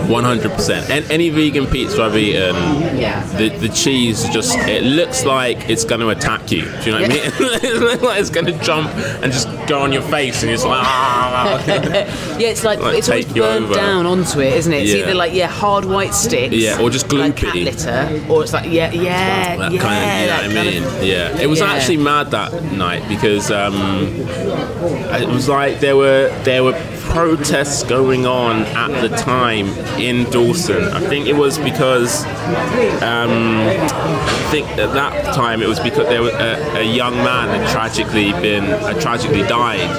[0.10, 0.90] One hundred percent.
[0.90, 2.89] And any vegan pizza I've eaten, Yeah.
[3.38, 6.64] The the cheese just it looks like it's going to attack you.
[6.64, 7.22] Do you know what I mean?
[7.64, 8.90] it looks like it's going to jump
[9.22, 11.64] and just go on your face, and it's like ah.
[12.40, 13.74] Yeah, it's like, Like, it's always burned over.
[13.74, 14.84] down onto it, isn't it?
[14.84, 15.04] It's Yeah.
[15.06, 17.66] either like yeah, hard white sticks, Yeah, or just like cat gloopy.
[17.66, 20.54] litter, or it's like yeah, yeah, that yeah, kind of, you know that what I
[20.54, 20.84] kind mean?
[20.84, 21.42] of- yeah.
[21.42, 21.74] It was Yeah.
[21.74, 23.76] actually mad that night because um,
[25.22, 26.74] it was like there were there were
[27.10, 29.68] protests going on at the time
[30.00, 30.84] in Dalston.
[30.90, 32.24] I think it was because
[33.04, 37.50] um, I think at that time it was because there was a, a young man
[37.50, 39.90] had tragically been uh, tragically died.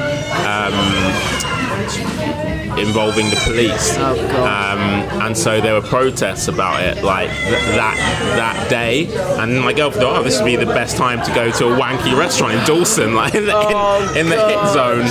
[0.47, 3.95] Um, involving the police.
[3.99, 4.13] Oh,
[4.45, 4.81] um,
[5.23, 7.97] and so there were protests about it like th- that
[8.37, 9.07] that day.
[9.41, 11.77] And my girlfriend thought oh this would be the best time to go to a
[11.79, 15.09] wanky restaurant in Dalston like in the, Oh, in, in the hit zone.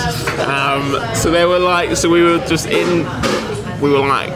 [0.49, 3.05] Um, so they were like so we were just in
[3.81, 4.29] we were like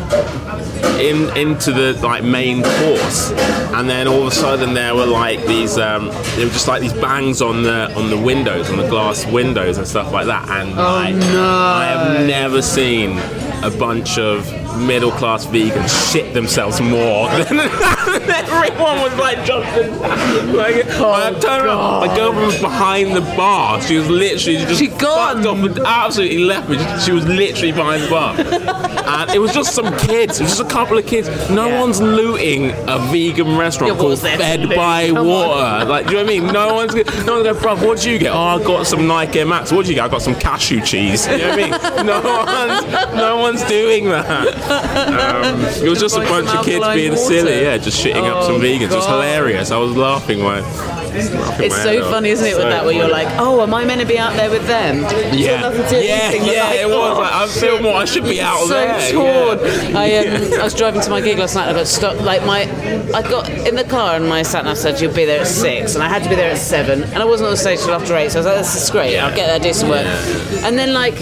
[1.00, 3.32] in into the like main course
[3.74, 6.82] and then all of a sudden there were like these um there were just like
[6.82, 10.48] these bangs on the on the windows on the glass windows and stuff like that
[10.50, 11.44] and like no.
[11.44, 13.18] I have never seen
[13.64, 14.46] a bunch of
[14.78, 19.91] middle class vegans shit themselves more than everyone was like jumping
[20.53, 22.07] like I oh, turned around.
[22.07, 23.82] My girlfriend was behind the bar.
[23.82, 25.43] She was literally just She gone.
[25.43, 26.78] fucked off and absolutely left me.
[27.03, 28.89] She was literally behind the bar.
[29.05, 30.39] And it was just some kids.
[30.39, 31.28] It was just a couple of kids.
[31.49, 31.82] No Yeah.
[31.82, 35.28] one's looting a vegan restaurant Yeah, called was there to Fed by Come on.
[35.28, 35.86] Water.
[35.86, 36.53] Like do you know what I mean?
[36.53, 38.32] No one's gonna, no one's going bruv what did you get?
[38.34, 39.71] Oh I got some Nike Air Max.
[39.71, 40.05] What did you get?
[40.05, 41.28] I got some cashew cheese.
[41.28, 41.74] You know what I mean?
[42.05, 47.11] No one's no one's doing that um, it was just a bunch of kids being
[47.11, 47.24] water.
[47.24, 50.64] silly yeah just shitting up some Oh, vegans it was hilarious I was laughing when
[51.16, 54.07] It's so funny, isn't it, with that where you're like, oh, am I meant to
[54.07, 55.01] be out there with them?
[55.32, 57.93] yeah, So yeah, yeah, it was oh, like I feel more.
[57.97, 59.11] I should be out so there.
[59.11, 59.59] torn.
[59.93, 59.99] yeah.
[59.99, 61.70] I um, I was driving to my gig last night.
[61.70, 62.20] I got stuck.
[62.20, 62.61] Like my,
[63.14, 65.93] I got in the car and my sat nav said you'll be there at six,
[65.93, 67.91] and I had to be there at seven, and I wasn't on the stage till
[67.93, 68.32] after eight.
[68.32, 69.20] So I was like, this is great.
[69.20, 70.07] I'll get there, do some work,
[70.66, 71.14] and then like.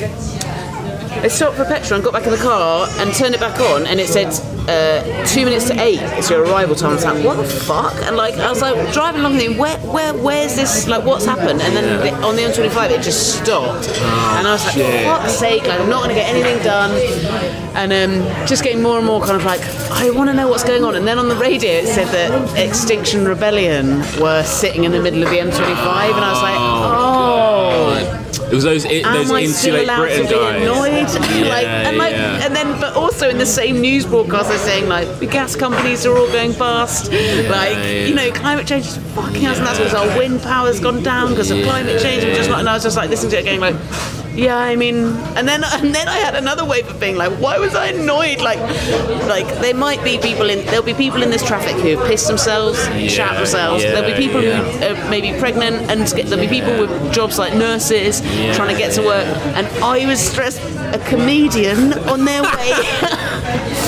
[1.12, 3.86] I stopped for petrol and got back in the car and turned it back on,
[3.86, 4.28] and it said
[4.68, 6.92] uh, two minutes to eight is your arrival time.
[6.92, 7.94] I was like, what the fuck?
[8.04, 10.88] And like, I was like driving along, thinking, where, where, where's this?
[10.88, 11.62] Like, what's happened?
[11.62, 15.34] And then the, on the M25, it just stopped, and I was like, for fuck's
[15.34, 15.64] sake!
[15.68, 16.92] Like, I'm not going to get anything done,
[17.76, 20.64] and um, just getting more and more kind of like, I want to know what's
[20.64, 20.96] going on.
[20.96, 25.22] And then on the radio, it said that Extinction Rebellion were sitting in the middle
[25.22, 27.01] of the M25, and I was like, oh.
[28.52, 30.62] It was those it, those Am I still insulate Britain to be guys.
[30.62, 31.48] annoyed?
[31.48, 32.46] like, Yeah, and like, yeah.
[32.46, 36.06] and then, but also in the same news broadcast, they're saying like the gas companies
[36.06, 37.06] are all going bust.
[37.12, 38.06] like, yeah.
[38.06, 41.30] you know, climate change is fucking us, and that's because our wind power's gone down
[41.30, 42.24] because of climate change.
[42.26, 43.76] And just not, and I was just like listening to it, going like.
[44.34, 44.96] Yeah, I mean,
[45.36, 48.42] and then and then I had another wave of being like, why was I annoyed?
[48.42, 48.60] Like,
[49.28, 52.78] like there might be people in there'll be people in this traffic who piss themselves,
[53.10, 53.84] shat themselves.
[53.84, 54.62] yeah, there'll be people yeah.
[54.62, 58.22] who are maybe pregnant, and there'll be people with jobs like nurses
[58.56, 59.26] trying to get to work.
[59.56, 60.62] And I was stressed.
[60.92, 62.74] A comedian on their way.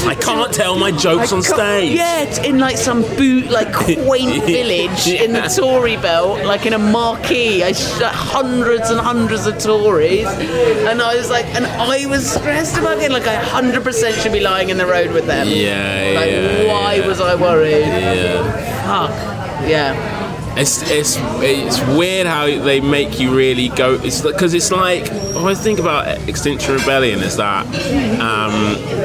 [0.05, 1.95] I can't tell my jokes on stage.
[1.95, 3.73] Yeah, it's in like some boot, like
[4.05, 7.63] quaint village in the Tory belt, like in a marquee.
[7.63, 12.77] I shot hundreds and hundreds of Tories, and I was like, and I was stressed
[12.77, 13.11] about it.
[13.11, 15.47] Like I hundred percent should be lying in the road with them.
[15.47, 17.07] Yeah, Like, yeah, why yeah.
[17.07, 17.71] was I worried?
[17.71, 19.07] Yeah.
[19.07, 19.69] Fuck.
[19.69, 20.21] Yeah.
[20.55, 23.93] It's it's it's weird how they make you really go.
[23.95, 28.91] It's because it's like when I think about Extinction Rebellion is that um, Well, it
[28.91, 29.02] is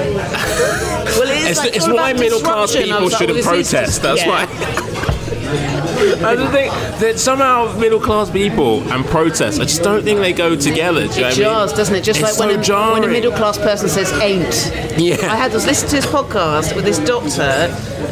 [1.50, 4.02] it's, like it's why middle class people like, shouldn't well, protest.
[4.02, 4.28] That's yeah.
[4.28, 4.98] why.
[5.98, 10.32] I just think that somehow middle class people and protest, I just don't think they
[10.32, 11.08] go together.
[11.08, 11.38] Do you know It I mean?
[11.40, 12.04] jars, doesn't it?
[12.04, 15.00] Just It's like when, so a, when a middle class person says ain't.
[15.00, 15.16] Yeah.
[15.22, 17.42] I had to listen to this podcast with this doctor,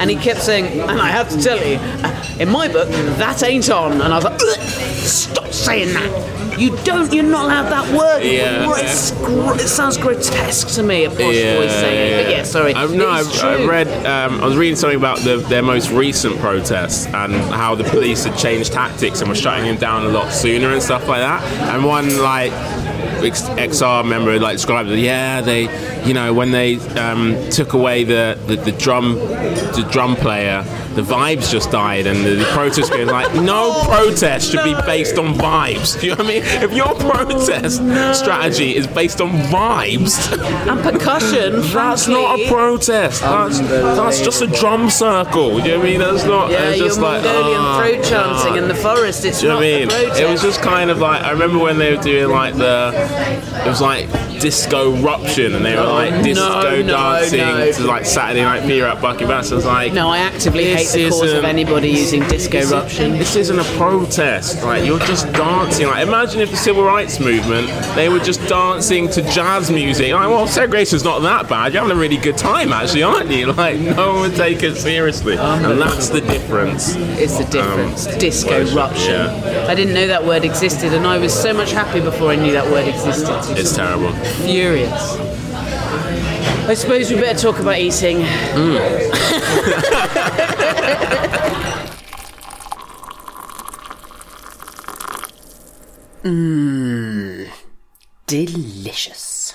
[0.01, 3.43] and he kept saying, and I have to tell you, uh, in my book, that
[3.45, 4.01] ain't on.
[4.01, 6.36] And I was like, stop saying that.
[6.59, 8.25] You don't, you're not allowed that word.
[8.25, 8.65] Yeah.
[8.65, 12.25] Gr- it sounds grotesque to me, a posh voice saying it.
[12.25, 12.75] But yeah, sorry.
[12.75, 13.69] I've, no, I've, I true.
[13.69, 13.89] read.
[14.07, 18.25] Um, I was reading something about the, their most recent protests and how the police
[18.25, 21.43] had changed tactics and were shutting them down a lot sooner and stuff like that.
[21.75, 22.53] And one like
[22.97, 24.99] XR member like described it.
[24.99, 25.63] Yeah, they,
[26.07, 30.63] you know, when they um, took away the, the, the drum, the drum player.
[30.97, 35.19] the vibes just died, and the, the protest going like, no protest should be based
[35.19, 36.01] on vibes.
[36.01, 36.43] Do you know what I mean?
[36.63, 37.77] If your protest
[38.19, 40.17] strategy is based on vibes,
[40.67, 41.61] And percussion.
[41.73, 43.21] that's not a protest.
[43.21, 45.59] That's, that's just a drum circle.
[45.59, 46.01] Do you know what I mean?
[46.01, 46.51] That's not.
[46.51, 48.59] Yeah, it's your just like Mongolian oh, throat chanting God.
[48.63, 49.25] in the forest.
[49.25, 49.89] It's Do you know not what I a mean?
[49.89, 50.21] protest.
[50.21, 53.69] It was just kind of like I remember when they were doing like the it
[53.69, 54.11] was like
[54.41, 57.73] disco ruption and they were like disco no, dancing no.
[57.73, 59.53] to like Saturday Night Fever at Bucky Bass.
[59.53, 63.13] I was like, No, I actively hate the cause of anybody using disco this, eruption.
[63.13, 64.63] This isn't a protest.
[64.63, 65.87] Like you're just dancing.
[65.87, 70.13] Like imagine if the civil rights movement they were just dancing to jazz music.
[70.13, 71.73] Like, well, segregation's not that bad.
[71.73, 73.47] You're having a really good time actually, aren't you?
[73.57, 76.95] Like no one would take it seriously, and that's the difference.
[76.95, 78.07] It's the difference.
[78.07, 79.13] Um, disco eruption.
[79.13, 79.67] yeah.
[79.67, 82.53] I didn't know that word existed, and I was so much happy before I knew
[82.53, 83.59] that word existed.
[83.59, 84.13] It's terrible.
[84.45, 85.17] furious.
[86.69, 88.19] I suppose we better talk about eating.
[96.23, 97.49] Mmm.
[98.27, 99.55] Delicious.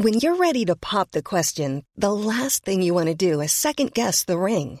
[0.00, 3.52] When you're ready to pop the question, the last thing you want to do is
[3.52, 4.80] second guess the ring.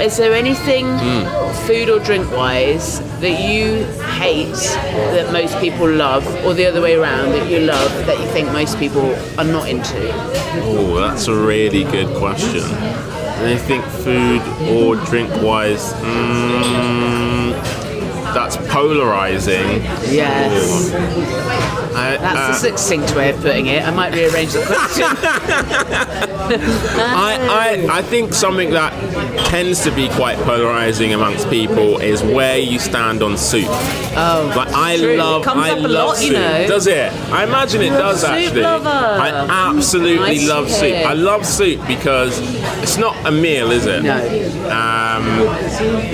[0.00, 1.26] Is there anything, Hmm.
[1.66, 3.84] food or drink wise, that you
[4.18, 4.54] hate
[5.14, 8.50] that most people love, or the other way around, that you love that you think
[8.52, 10.00] most people are not into?
[10.64, 12.64] Oh, that's a really good question.
[13.68, 14.40] Think food
[14.70, 17.52] or drink wise, mm,
[18.34, 19.82] that's polarizing.
[20.10, 20.90] Yes.
[21.94, 23.82] I, That's uh, a succinct way of putting it.
[23.86, 25.04] I might rearrange the question.
[27.02, 28.92] I, I, I think something that
[29.46, 33.66] tends to be quite polarizing amongst people is where you stand on soup.
[33.68, 35.10] Oh, Like I true.
[35.10, 36.32] It love, comes I up a love lot, you soup.
[36.34, 36.66] know.
[36.68, 37.12] Does it?
[37.30, 38.62] I imagine it does soup actually.
[38.62, 38.88] lover.
[38.88, 40.94] I absolutely Nice love soup.
[40.94, 42.38] I love soup because
[42.82, 44.02] it's not a meal, is it?
[44.02, 44.16] No.
[44.70, 45.24] Um,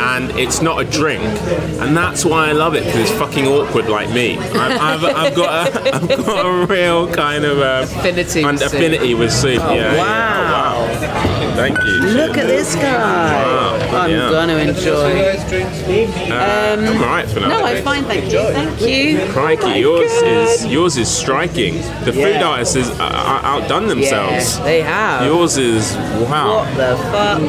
[0.00, 3.86] and it's not a drink, and that's why I love it because it's fucking awkward
[3.88, 4.38] like me.
[4.38, 8.60] I've, I've, I've got a, I've got a real kind of um, Affinity and with
[8.60, 8.72] soup.
[8.72, 9.62] affinity with soup.
[9.62, 9.98] Oh, yeah, yeah.
[9.98, 10.86] wow.
[10.86, 11.35] wow.
[11.56, 11.92] Thank you.
[12.00, 13.42] Look at this guy.
[13.42, 14.28] Wow, I'm yeah.
[14.30, 15.30] going to enjoy.
[16.30, 17.48] Uh, I'm alright for now.
[17.48, 18.40] No, I'm fine, thank you.
[18.52, 19.26] Thank you.
[19.32, 21.76] Crikey, yours is yours is striking.
[22.04, 24.32] The food artists is, uh, uh, outdone themselves.
[24.32, 25.24] Yes, they have.
[25.24, 25.94] Yours is
[26.28, 26.58] wow.
[26.58, 27.40] What the fuck?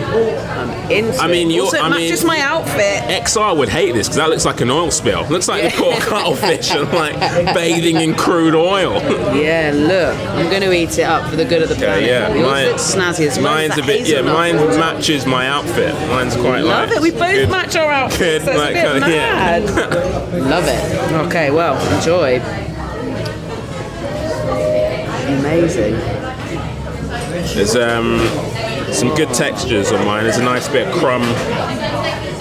[0.57, 1.55] I'm into I mean, it.
[1.55, 3.03] you're- Also, it I mean- matches my outfit.
[3.25, 5.25] XR would hate this because that looks like an oil spill.
[5.27, 7.15] Looks like the poor cuttlefish are like
[7.53, 8.93] bathing in crude oil.
[9.35, 10.15] Yeah, look.
[10.37, 12.05] I'm going to eat it up for the good of the planet.
[12.07, 13.53] yeah, Yours mine- looks snazzy as well.
[13.53, 14.21] Mine's a bit yeah.
[14.21, 14.77] Mine water.
[14.77, 15.93] matches my outfit.
[16.09, 17.01] Mine's quite Love like it.
[17.01, 18.19] We both good- match our outfits.
[18.19, 20.47] good, That's like, a bit kinda- yeah.
[20.49, 21.25] Love it.
[21.27, 22.39] Okay, well, enjoy.
[25.39, 25.93] Amazing.
[27.55, 28.19] There's um
[28.93, 30.23] some good textures on mine.
[30.23, 31.23] There's a nice bit of crumb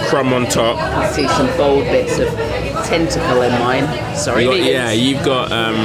[0.09, 0.78] crumb on top.
[0.78, 2.28] I see some bold bits of
[2.86, 4.16] tentacle in mine.
[4.16, 5.76] Sorry, You got- yeah, you've got um,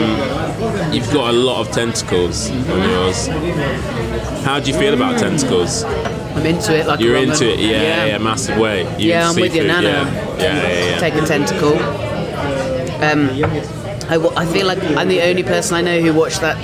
[0.94, 3.28] you've got a lot of tentacles on yours.
[4.46, 5.84] How do you feel about tentacles?
[5.84, 8.84] I'm into it like You're into it, yeah, yeah, yeah, massive way.
[8.98, 9.88] You Yeah, I'm with you, seafood, Nana.
[9.88, 10.86] Yeah, yeah, yeah.
[10.86, 11.00] yeah.
[11.00, 11.78] Take a tentacle.
[13.04, 13.81] Um,
[14.12, 16.58] I, I feel like I'm the only person I know who watched that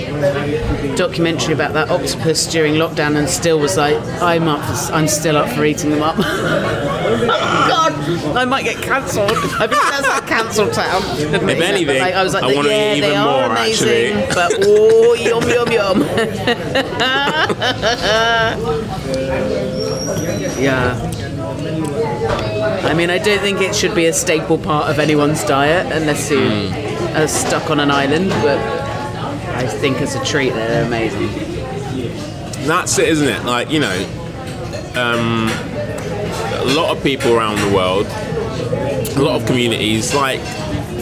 [0.98, 5.38] documentary about that octopus during lockdown and still was like, I'm up, for, I'm still
[5.38, 6.16] up for eating them up.
[6.18, 7.94] oh God,
[8.36, 9.30] I might get cancelled.
[9.30, 11.00] I think that's like cancel town.
[11.30, 14.34] but, anything, like, I was like, I wanna yeah, eat even more, amazing, actually.
[14.34, 16.02] but oh, yum yum yum.
[20.60, 21.00] yeah.
[22.84, 26.30] I mean, I don't think it should be a staple part of anyone's diet unless
[26.30, 26.87] you hmm.
[27.14, 28.58] Are stuck on an island, but
[29.56, 31.28] I think as a treat they're amazing.
[32.66, 33.44] That's it, isn't it?
[33.44, 33.96] Like you know,
[34.94, 35.48] um,
[36.60, 40.40] a lot of people around the world, a lot of communities, like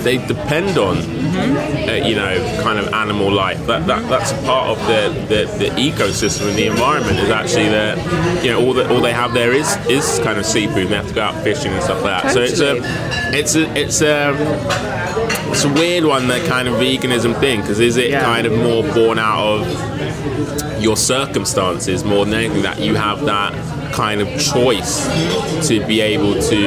[0.04, 0.96] they depend on,
[1.37, 3.64] uh, you know, kind of animal life.
[3.66, 7.18] That, that that's a part of the, the, the ecosystem and the environment.
[7.18, 7.97] Is actually that
[8.45, 10.78] you know all that all they have there is is kind of seafood.
[10.84, 12.32] And They have to go out fishing and stuff like that.
[12.32, 12.76] So it's a
[13.37, 14.34] it's a it's a
[15.51, 18.22] it's a weird one that kind of veganism thing because is it Yeah.
[18.22, 23.53] kind of more born out of your circumstances more than anything that you have that
[23.97, 24.92] kind of choice
[25.68, 26.62] to be able to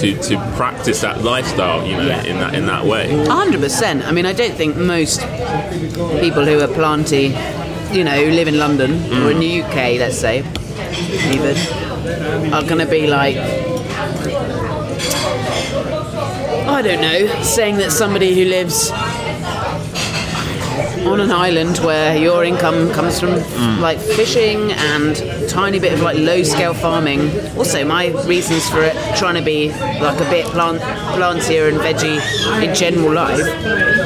[0.00, 2.22] to, to practice that lifestyle you know Yeah.
[2.30, 4.04] in that in that way 100%.
[4.06, 5.20] I mean, I don't think most
[6.20, 7.26] people who are planty,
[7.96, 8.90] you know, who live in London
[9.22, 10.36] or in the UK, let's say,
[11.36, 11.56] even,
[12.52, 13.36] are going to be like,
[16.78, 18.90] I don't know, saying that somebody who lives
[21.06, 23.80] on an island where your income comes from mm.
[23.80, 27.20] like fishing and tiny bit of like low scale farming.
[27.56, 30.80] Also, my reasons for it trying to be like a bit plant
[31.16, 32.20] plantier and veggie
[32.62, 33.40] in general life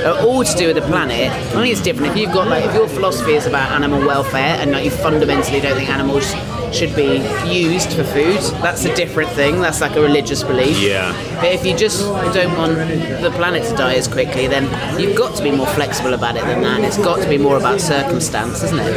[0.04, 1.30] are all to do with the planet.
[1.30, 4.56] I think it's different if you've got like if your philosophy is about animal welfare
[4.60, 6.32] and like you fundamentally don't think animals
[6.72, 8.38] should be used for food.
[8.62, 9.60] That's a different thing.
[9.60, 10.78] That's like a religious belief.
[10.78, 11.12] Yeah.
[11.40, 12.00] But if you just
[12.32, 14.64] don't want the planet to die as quickly, then
[15.00, 16.80] you've got to be more flexible about it than that.
[16.80, 18.96] It's got to be more about circumstance, isn't it?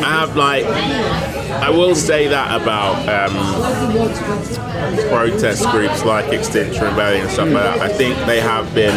[0.00, 0.64] I have like
[1.60, 3.32] I will say that about um,
[5.08, 7.80] protest groups like Extinction Rebellion and stuff like that.
[7.80, 8.94] I think they have been,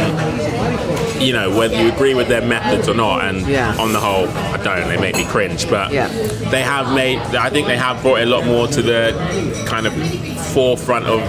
[1.21, 3.75] you know, whether you agree with their methods or not, and Yeah.
[3.77, 4.87] on the whole, I don't.
[4.89, 6.07] They make me cringe, but Yeah.
[6.49, 7.19] they have made.
[7.35, 9.13] I think they have brought a lot more to the
[9.67, 9.93] kind of
[10.53, 11.21] forefront of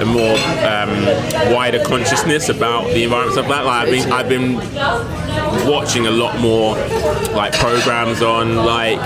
[0.00, 0.36] a more
[0.66, 3.66] um, wider consciousness about the environment stuff like that.
[3.66, 3.82] Like
[4.12, 4.64] I've been, I've
[5.64, 6.74] been watching a lot more
[7.34, 8.98] like programs on like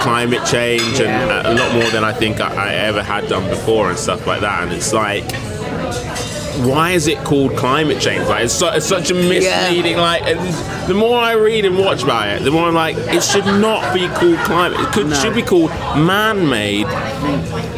[0.00, 3.48] climate change and uh, a lot more than I think I, I ever had done
[3.50, 4.62] before and stuff like that.
[4.62, 5.24] And it's like,
[6.58, 8.26] why is it called climate change?
[8.28, 9.96] Like it's, su- it's such a misleading.
[9.96, 10.24] Like
[10.86, 13.94] the more I read and watch about it, the more I'm like, it should not
[13.94, 14.78] be called climate.
[14.80, 16.86] It could, should be called man-made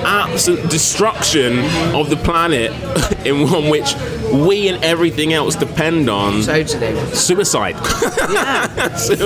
[0.05, 1.59] absolute destruction
[1.95, 2.70] of the planet
[3.25, 3.95] in one which
[4.33, 6.43] we and everything else depend on.
[6.43, 6.97] Totally.
[7.15, 7.75] Suicide.
[8.33, 8.95] Yeah.
[8.97, 9.17] Su-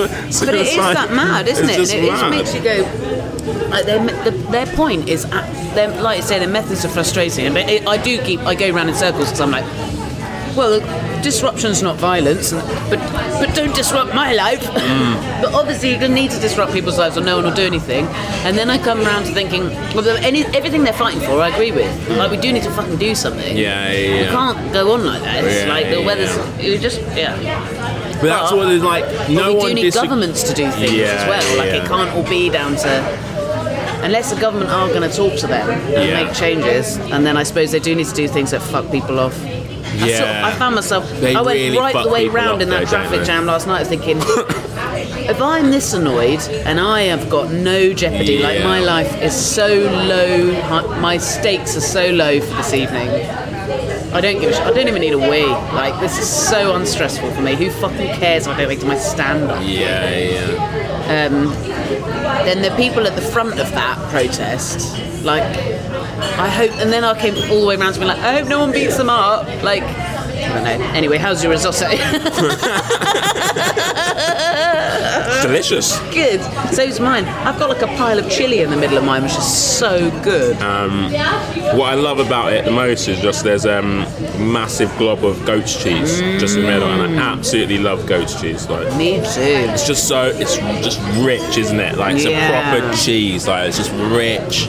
[0.45, 1.77] But it is that mad, isn't It's it?
[1.77, 2.29] just And it, it mad.
[2.31, 3.67] makes you go.
[3.69, 7.53] Like their, the, their point is, at, their, like I say, their methods are frustrating.
[7.53, 9.65] But I do keep, I go round in circles because I'm like,
[10.55, 10.79] well,
[11.21, 12.51] disruption's not violence,
[12.89, 12.99] but
[13.39, 14.61] but don't disrupt my life.
[14.63, 15.41] Mm.
[15.41, 17.63] but obviously, you're going to need to disrupt people's lives, or no one will do
[17.63, 18.05] anything.
[18.45, 19.63] And then I come around to thinking,
[19.95, 21.91] well, any, everything they're fighting for, I agree with.
[22.17, 23.57] Like we do need to fucking do something.
[23.57, 24.31] Yeah, yeah, You yeah.
[24.31, 25.43] can't go on like that.
[25.43, 26.35] It's Yeah, like the weather's.
[26.63, 27.35] You just yeah.
[28.21, 29.03] But that's what it's like.
[29.29, 31.57] No but we one do need governments to do things Yeah, as well.
[31.57, 31.83] Like yeah.
[31.83, 33.31] it can't all be down to.
[34.03, 36.23] Unless the government are going to talk to them and Yeah.
[36.23, 39.19] make changes, and then I suppose they do need to do things that fuck people
[39.19, 39.37] off.
[39.93, 40.41] I, sort- Yeah.
[40.45, 41.09] I found myself.
[41.19, 44.17] They I went really right the way round in that traffic jam last night, thinking,
[44.19, 49.67] if I'm this annoyed and I have got no jeopardy, like my life is so
[49.67, 50.51] low,
[50.99, 53.09] my stakes are so low for this evening.
[54.13, 54.63] I don't give a shit.
[54.63, 55.45] I don't even need a wee.
[55.45, 57.55] Like this is so unstressful for me.
[57.55, 58.45] Who fucking cares?
[58.45, 61.27] if I don't make to my stand up Yeah, yeah.
[61.27, 61.45] um,
[62.45, 65.43] then the people at the front of that protest, like,
[66.21, 68.47] I hope, and then I came all the way around to be like, I hope
[68.47, 69.45] no one beats them up.
[69.63, 70.85] Like, I don't know.
[70.93, 71.87] Anyway, how's your risotto?
[75.41, 75.97] Delicious.
[76.13, 76.41] good.
[76.73, 77.25] So's mine.
[77.25, 80.09] I've got like a pile of chili in the middle of mine, which is so
[80.21, 80.55] good.
[80.57, 83.99] What I love about it the most is just there's um
[84.37, 88.69] massive glob of goat's cheese just in the middle, and I absolutely love goat's cheese.
[88.69, 89.23] Like Me too.
[89.73, 91.97] it's just so it's just rich, isn't it?
[91.97, 92.75] Like it's Yeah.
[92.75, 93.47] a proper cheese.
[93.47, 94.67] Like it's just rich.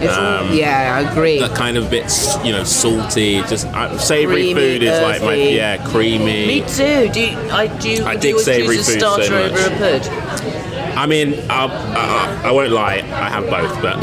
[0.00, 1.38] It's Um, yeah, I agree.
[1.40, 2.10] That kind of bit,
[2.44, 3.42] you know, salty.
[3.42, 5.54] Just uh, savory Creamy, food is like my earthy.
[5.54, 6.46] yeah, creamy.
[6.46, 7.08] Me too.
[7.10, 7.90] Do you, I do?
[7.90, 9.30] You, I do dig savoury choose a food so much.
[9.30, 10.50] over a pud?
[10.96, 14.00] I mean, I'll, I, I, I won't lie, I have both, but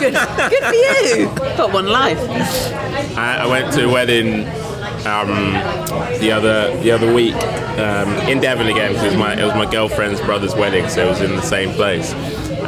[0.00, 0.14] good, good,
[0.50, 1.56] good for you.
[1.56, 2.18] Got one life.
[3.16, 4.46] I, I went to a wedding
[5.06, 5.28] um,
[6.20, 9.54] the other the other week um, in Devon again because it was my it was
[9.54, 12.12] my girlfriend's brother's wedding, so it was in the same place.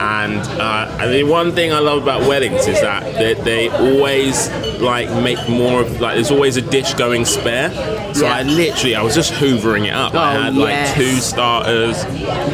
[0.05, 4.51] And uh, and the one thing I love about weddings is that they, they always
[4.81, 7.71] like make more of like there's always a dish going spare.
[8.15, 8.35] So Yeah.
[8.37, 10.15] I literally I was just hoovering it up.
[10.15, 10.95] I Oh, had like yes.
[10.95, 11.97] two starters,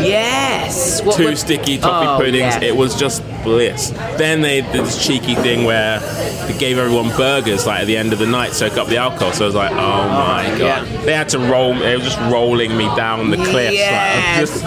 [0.00, 1.02] Yes.
[1.02, 2.54] What two sticky toffee Oh, puddings.
[2.54, 2.68] yeah.
[2.68, 3.90] It was just bliss.
[4.16, 5.98] Then they did this cheeky thing where
[6.46, 9.32] they gave everyone burgers like at the end of the night, soak up the alcohol.
[9.32, 10.60] So I was like, oh my god!
[10.60, 11.02] yeah.
[11.04, 11.74] They had to roll.
[11.74, 13.54] They were just rolling me down the cliffs.
[13.54, 14.50] Like, Yes.
[14.50, 14.64] just,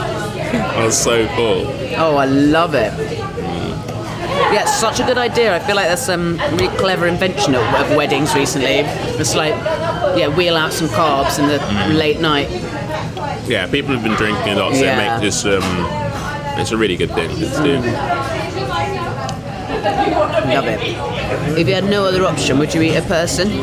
[0.76, 1.68] I was so full.
[1.98, 2.92] Oh, I love it.
[4.52, 5.56] Yeah, it's such a good idea.
[5.56, 8.80] I feel like there's some really clever invention of, of weddings recently.
[9.20, 9.54] It's like,
[10.18, 11.98] yeah, wheel out some carbs in the Mm.
[11.98, 12.50] late night.
[13.48, 15.18] Yeah, people have been drinking a lot, so Yeah.
[15.18, 15.46] it makes this.
[15.46, 15.64] Um,
[16.60, 17.80] it's a really good thing to do.
[20.54, 20.80] Love it.
[21.58, 23.50] If you had no other option, would you eat a person?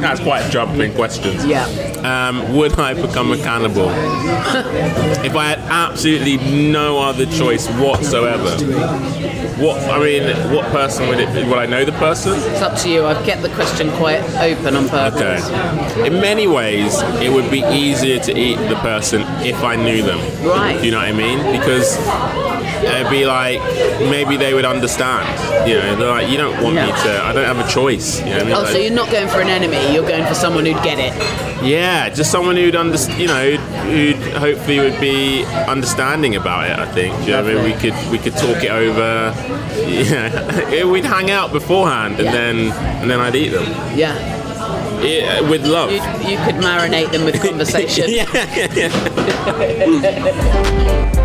[0.00, 1.44] That's quite a jumping questions.
[1.44, 1.66] Yeah.
[2.04, 3.88] Um, would I become a cannibal
[5.24, 6.36] if I had absolutely
[6.70, 8.50] no other choice whatsoever?
[9.62, 11.42] What I mean, what person would it be?
[11.42, 12.34] Would I know the person?
[12.34, 13.04] It's up to you.
[13.04, 15.44] I've kept the question quite open on purpose.
[15.50, 16.06] Okay.
[16.06, 20.18] In many ways, it would be easier to eat the person if I knew them.
[20.46, 20.78] Right.
[20.78, 21.38] Do you know what I mean?
[21.58, 21.96] Because
[22.82, 23.60] it'd be like
[24.00, 25.26] maybe they would understand.
[25.68, 27.22] You know, they're like, you don't want me to.
[27.22, 28.20] I don't have a choice.
[28.20, 28.52] You know I mean?
[28.54, 30.98] Oh, Like- so you're not going for an enemy, you're going for someone who'd get
[30.98, 31.12] it.
[31.64, 36.78] Yeah, just someone who'd understand, you know, who'd, who'd hopefully would be understanding about it.
[36.78, 37.14] I think.
[37.18, 37.64] Do you know I mean?
[37.64, 39.34] We could we could talk it over.
[39.86, 42.32] Yeah, we'd hang out beforehand, and Yeah.
[42.32, 42.56] then
[43.02, 43.66] and then I'd eat them
[43.96, 44.14] Yeah.
[45.02, 45.90] yeah, with love.
[45.90, 45.96] You,
[46.30, 48.06] you could marinate them with conversation.
[48.08, 48.24] yeah,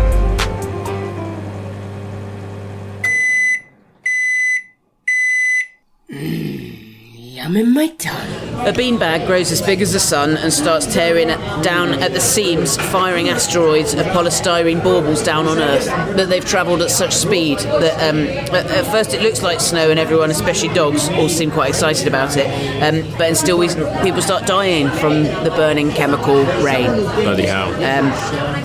[7.44, 8.53] Yum in my tongue.
[8.64, 11.28] A beanbag grows as big as the sun and starts tearing
[11.62, 15.84] down at the seams, firing asteroids of polystyrene baubles down on Earth.
[16.16, 19.90] That they've travelled at such speed that um, at, at first it looks like snow,
[19.90, 22.46] and everyone, especially dogs, all seem quite excited about it.
[22.82, 26.86] Um, but in still, reason, people start dying from the burning chemical rain.
[27.22, 27.68] bloody hell.
[27.74, 28.12] Um,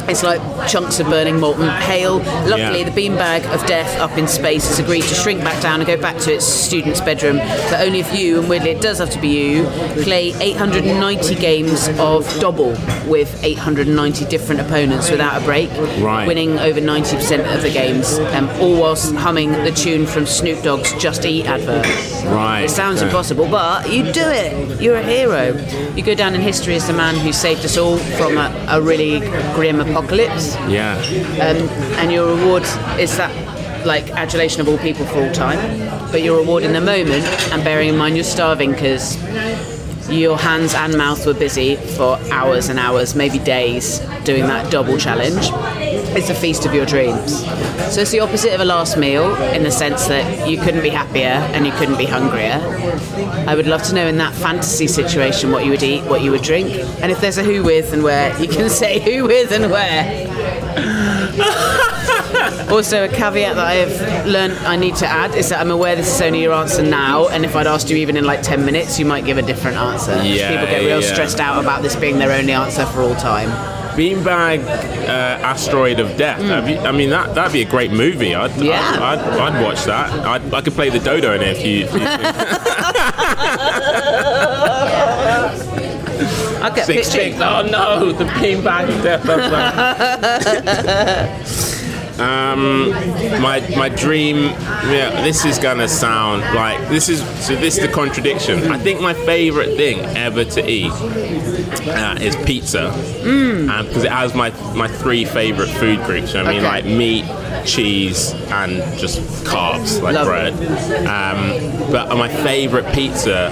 [0.09, 0.39] it's like
[0.69, 2.19] chunks of burning molten hail.
[2.19, 2.89] Luckily, Yeah.
[2.89, 5.97] the beanbag of death up in space has agreed to shrink back down and go
[5.97, 7.37] back to its student's bedroom.
[7.37, 9.63] But only if you, and weirdly it does have to be you,
[10.03, 12.71] play 890 games of double
[13.07, 15.69] with 890 different opponents without a break,
[15.99, 16.27] Right.
[16.27, 20.93] winning over 90% of the games, um, all whilst humming the tune from Snoop Dogg's
[21.01, 21.85] Just Eat advert.
[22.25, 22.61] Right.
[22.61, 23.07] It sounds okay.
[23.07, 24.81] impossible, but you do it.
[24.81, 25.55] You're a hero.
[25.95, 28.81] You go down in history as the man who saved us all from a, a
[28.81, 29.19] really
[29.55, 30.55] grim apocalypse.
[30.67, 30.95] Yeah.
[31.41, 31.67] Um,
[31.99, 32.63] and your reward
[32.99, 33.31] is that,
[33.85, 35.59] like, adulation of all people for all time.
[36.11, 39.15] But your reward in the moment, and bearing in mind you're starving because
[40.11, 44.97] your hands and mouth were busy for hours and hours, maybe days, doing that double
[44.97, 45.49] challenge.
[46.15, 47.43] It's a feast of your dreams.
[47.93, 50.89] So it's the opposite of a last meal in the sense that you couldn't be
[50.89, 52.59] happier and you couldn't be hungrier.
[53.47, 56.31] I would love to know in that fantasy situation what you would eat, what you
[56.31, 59.51] would drink, and if there's a who with and where, you can say who with
[59.51, 60.25] and where.
[62.69, 65.95] Also, a caveat that I have learned I need to add is that I'm aware
[65.95, 68.63] this is only your answer now, and if I'd asked you even in like 10
[68.63, 70.21] minutes, you might give a different answer.
[70.23, 71.13] Yeah, People get real yeah.
[71.13, 73.49] stressed out about this being their only answer for all time.
[73.97, 76.39] Beanbag uh, Asteroid of Death.
[76.39, 78.33] That'd be, I mean, that that'd be a great movie.
[78.33, 78.55] I'd.
[78.55, 78.79] Yeah.
[78.81, 80.11] I'd, I'd, I'd watch that.
[80.25, 81.85] I'd, I could play the dodo in it if you.
[81.85, 81.99] If you
[86.75, 87.39] get six.
[87.41, 89.25] Oh no, the beanbag of death.
[92.19, 92.89] Um,
[93.41, 94.37] my my dream.
[94.37, 97.55] Yeah, this is gonna sound like this is so.
[97.55, 98.71] This is the contradiction.
[98.71, 102.91] I think my favorite thing ever to eat uh, is pizza,
[103.87, 106.33] because it has my my three favorite food groups.
[106.33, 106.67] You know I mean, Okay.
[106.67, 107.25] like meat,
[107.65, 110.53] cheese, and just carbs like Love bread.
[111.07, 113.49] Um, but my favorite pizza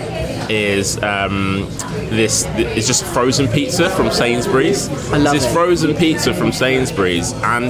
[0.49, 1.67] is um,
[2.09, 2.45] this.
[2.55, 4.89] It's just frozen pizza from Sainsbury's.
[5.11, 5.53] I love it's this it.
[5.53, 7.65] frozen pizza from Sainsbury's, and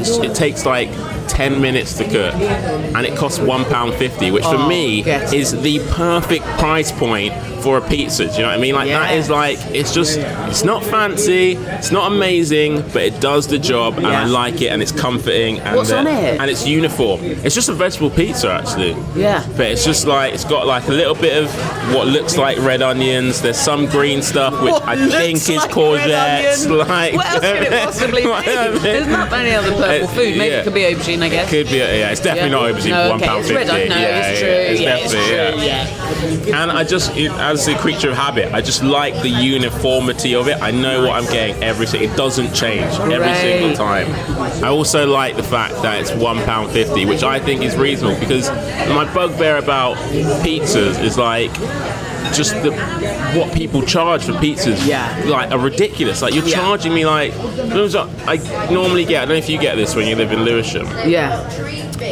[0.00, 0.88] it's, it takes like.
[1.26, 6.44] 10 minutes to cook and it costs £1.50 which for Oh, me is the perfect
[6.56, 7.32] price point
[7.66, 9.18] for a pizza do you know what I mean like that Yeah.
[9.18, 10.18] is like it's just
[10.50, 14.68] it's not fancy it's not amazing but it does the job and I like it
[14.72, 16.40] and it's comforting and, What's uh, on it?
[16.40, 19.44] and it's uniform it's just a vegetable pizza actually Yeah.
[19.56, 21.50] but it's just like it's got like a little bit of
[21.94, 23.42] what looks like red onions.
[23.42, 26.60] There's some green stuff which What I think is like courgettes.
[26.88, 28.78] Like What else could it possibly be?
[28.78, 30.36] There's not many other purple Uh, food.
[30.38, 30.60] Maybe yeah.
[30.60, 31.50] it could be aubergine, I guess.
[31.50, 32.10] Could be, yeah.
[32.12, 32.56] It's definitely Yeah.
[32.56, 33.54] not aubergine No, okay, pound it's fifty.
[33.72, 33.88] red.
[33.88, 34.48] No, yeah, it's true.
[34.48, 35.60] it's Yeah, it's definitely,
[36.42, 36.50] true.
[36.52, 36.62] yeah.
[36.62, 37.30] And I just, it-
[37.60, 40.60] as a creature of habit, I just like the uniformity of it.
[40.60, 42.10] I know what I'm getting every single.
[42.10, 43.36] It doesn't change every Right.
[43.36, 44.06] single time.
[44.64, 48.18] I also like the fact that it's one pound fifty, which I think is reasonable
[48.20, 48.50] because
[48.90, 49.96] my bugbear about
[50.44, 51.52] pizzas is like
[52.34, 52.72] just the
[53.38, 55.08] what people charge for pizzas Yeah.
[55.26, 56.56] like are ridiculous like you're Yeah.
[56.56, 58.40] charging me like I
[58.70, 61.40] normally get I don't know if you get this when you live in Lewisham Yeah.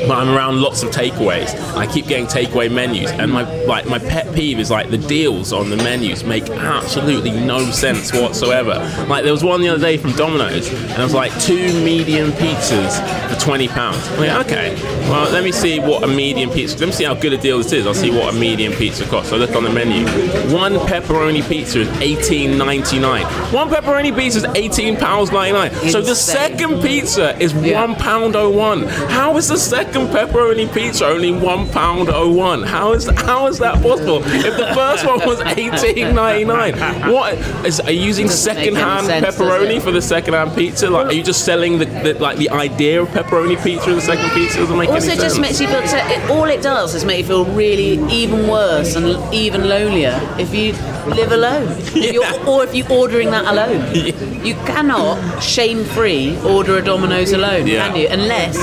[0.06, 1.54] But I'm around lots of takeaways.
[1.76, 5.52] I keep getting takeaway menus, and my like my pet peeve is like the deals
[5.52, 8.74] on the menus make absolutely no sense whatsoever.
[9.08, 12.30] Like there was one the other day from Domino's, and it was like two medium
[12.32, 13.00] pizzas
[13.44, 14.10] twenty pounds.
[14.18, 14.74] Like, okay,
[15.10, 16.78] well let me see what a medium pizza.
[16.78, 17.86] Let me see how good a deal this is.
[17.86, 19.30] I'll see what a medium pizza costs.
[19.30, 20.06] So I look on the menu.
[20.54, 23.24] One pepperoni pizza is eighteen ninety nine.
[23.52, 25.90] One pepperoni pizza is eighteen pounds ninety nine.
[25.90, 27.80] So the second pizza is Yeah.
[27.86, 28.84] one pound oh one.
[29.18, 32.62] How is the second pepperoni pizza only one pound oh one?
[32.62, 34.22] How is how is that possible?
[34.24, 36.74] If the first one was eighteen ninety nine,
[37.12, 37.34] what
[37.66, 40.88] is are you using second hand sense, pepperoni for the second hand pizza?
[40.88, 44.00] Like, are you just selling the, the like the idea of pepperoni pizza in the
[44.00, 44.58] second pizza?
[44.58, 45.80] Doesn't make Also, any it just makes you feel.
[45.82, 50.54] It, all it does is make you feel really even worse and even lonelier if
[50.54, 50.72] you
[51.14, 54.30] live alone, if you're, or if you're ordering that alone.
[54.44, 57.88] You cannot shame-free order a Domino's alone, Yeah.
[57.88, 58.08] can you?
[58.08, 58.58] Unless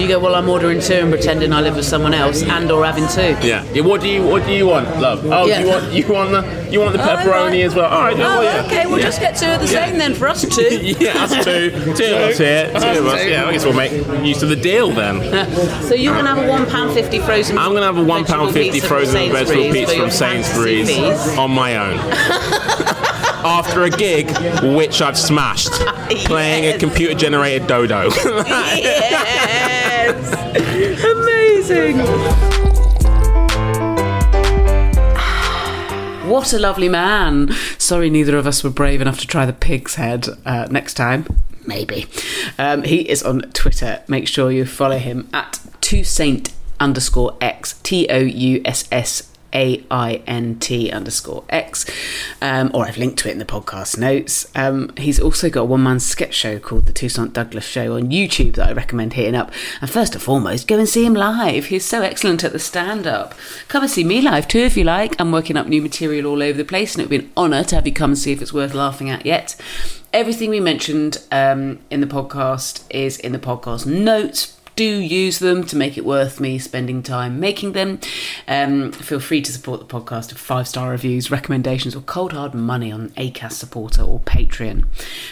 [0.00, 3.08] you go, well, I'm ordering two and pretending I live with someone else, and/or having
[3.08, 3.34] two.
[3.44, 3.64] yeah.
[3.74, 3.82] yeah.
[3.82, 5.26] What do you What do you want, love?
[5.26, 5.60] Oh, Yeah.
[5.62, 7.60] you want you want the you want the Oh, pepperoni right.
[7.62, 7.90] as well?
[7.90, 8.14] All right.
[8.14, 8.66] Oh, well, yeah.
[8.66, 8.86] okay.
[8.86, 9.06] We'll Yeah.
[9.06, 9.86] just get two of the Yeah.
[9.86, 10.62] same then for us two.
[11.00, 11.70] yeah, us two.
[11.72, 12.66] Two of us here.
[12.68, 13.24] Two of us.
[13.26, 13.90] Yeah, I guess we'll make
[14.24, 15.20] use of the deal then.
[15.82, 17.58] so you're gonna have a one pound fifty frozen.
[17.58, 20.90] I'm gonna have a one pound fifty frozen vegetable pizza from Sainsbury's
[21.36, 21.98] on my own.
[23.46, 24.28] After a gig,
[24.74, 25.70] which I've smashed,
[26.26, 28.10] playing a computer generated dodo.
[28.74, 30.32] Yes!
[31.04, 32.00] Amazing!
[36.26, 37.52] What a lovely man.
[37.78, 41.24] Sorry, neither of us were brave enough to try the pig's head uh, next time.
[41.66, 42.06] Maybe.
[42.58, 44.02] Um, he is on Twitter.
[44.08, 47.74] Make sure you follow him at Toussaint underscore X.
[47.82, 51.86] T O U S S A I N T underscore X.
[52.40, 54.46] Um, or I've linked to it in the podcast notes.
[54.54, 58.10] Um, he's also got a one man sketch show called The Toussaint Douglas Show on
[58.10, 59.50] YouTube that I recommend hitting up.
[59.80, 61.66] And first and foremost, go and see him live.
[61.66, 63.34] He's so excellent at the stand up.
[63.68, 65.18] Come and see me live too if you like.
[65.18, 67.64] I'm working up new material all over the place and it would be an honour
[67.64, 69.56] to have you come and see if it's worth laughing at yet.
[70.12, 75.64] Everything we mentioned um, in the podcast is in the podcast notes do use them
[75.64, 77.98] to make it worth me spending time making them.
[78.46, 82.54] Um, feel free to support the podcast with five star reviews, recommendations, or cold hard
[82.54, 84.86] money on ACAST supporter or Patreon.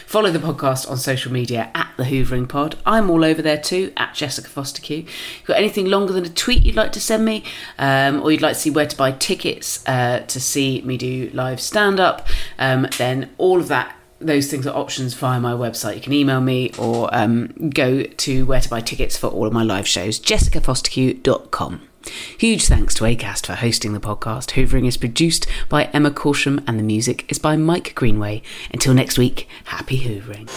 [0.06, 2.76] Follow the podcast on social media at the Hoovering Pod.
[2.86, 5.04] I'm all over there too at Jessica Fostekew.
[5.06, 7.44] If you've got anything longer than a tweet you'd like to send me,
[7.78, 11.30] um, or you'd like to see where to buy tickets uh, to see me do
[11.34, 12.26] live stand up,
[12.58, 13.94] um, then all of that
[14.24, 15.96] those things are options via my website.
[15.96, 19.52] You can email me or um, go to where to buy tickets for all of
[19.52, 21.88] my live shows, jessicafostekew.com.
[22.38, 24.52] Huge thanks to ACAST for hosting the podcast.
[24.52, 28.42] Hoovering is produced by Emma Corsham and the music is by Mike Greenway.
[28.72, 30.50] Until next week, happy hoovering.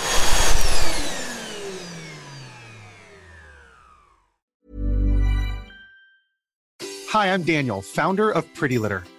[7.11, 9.03] Hi, I'm Daniel, founder of Pretty Litter.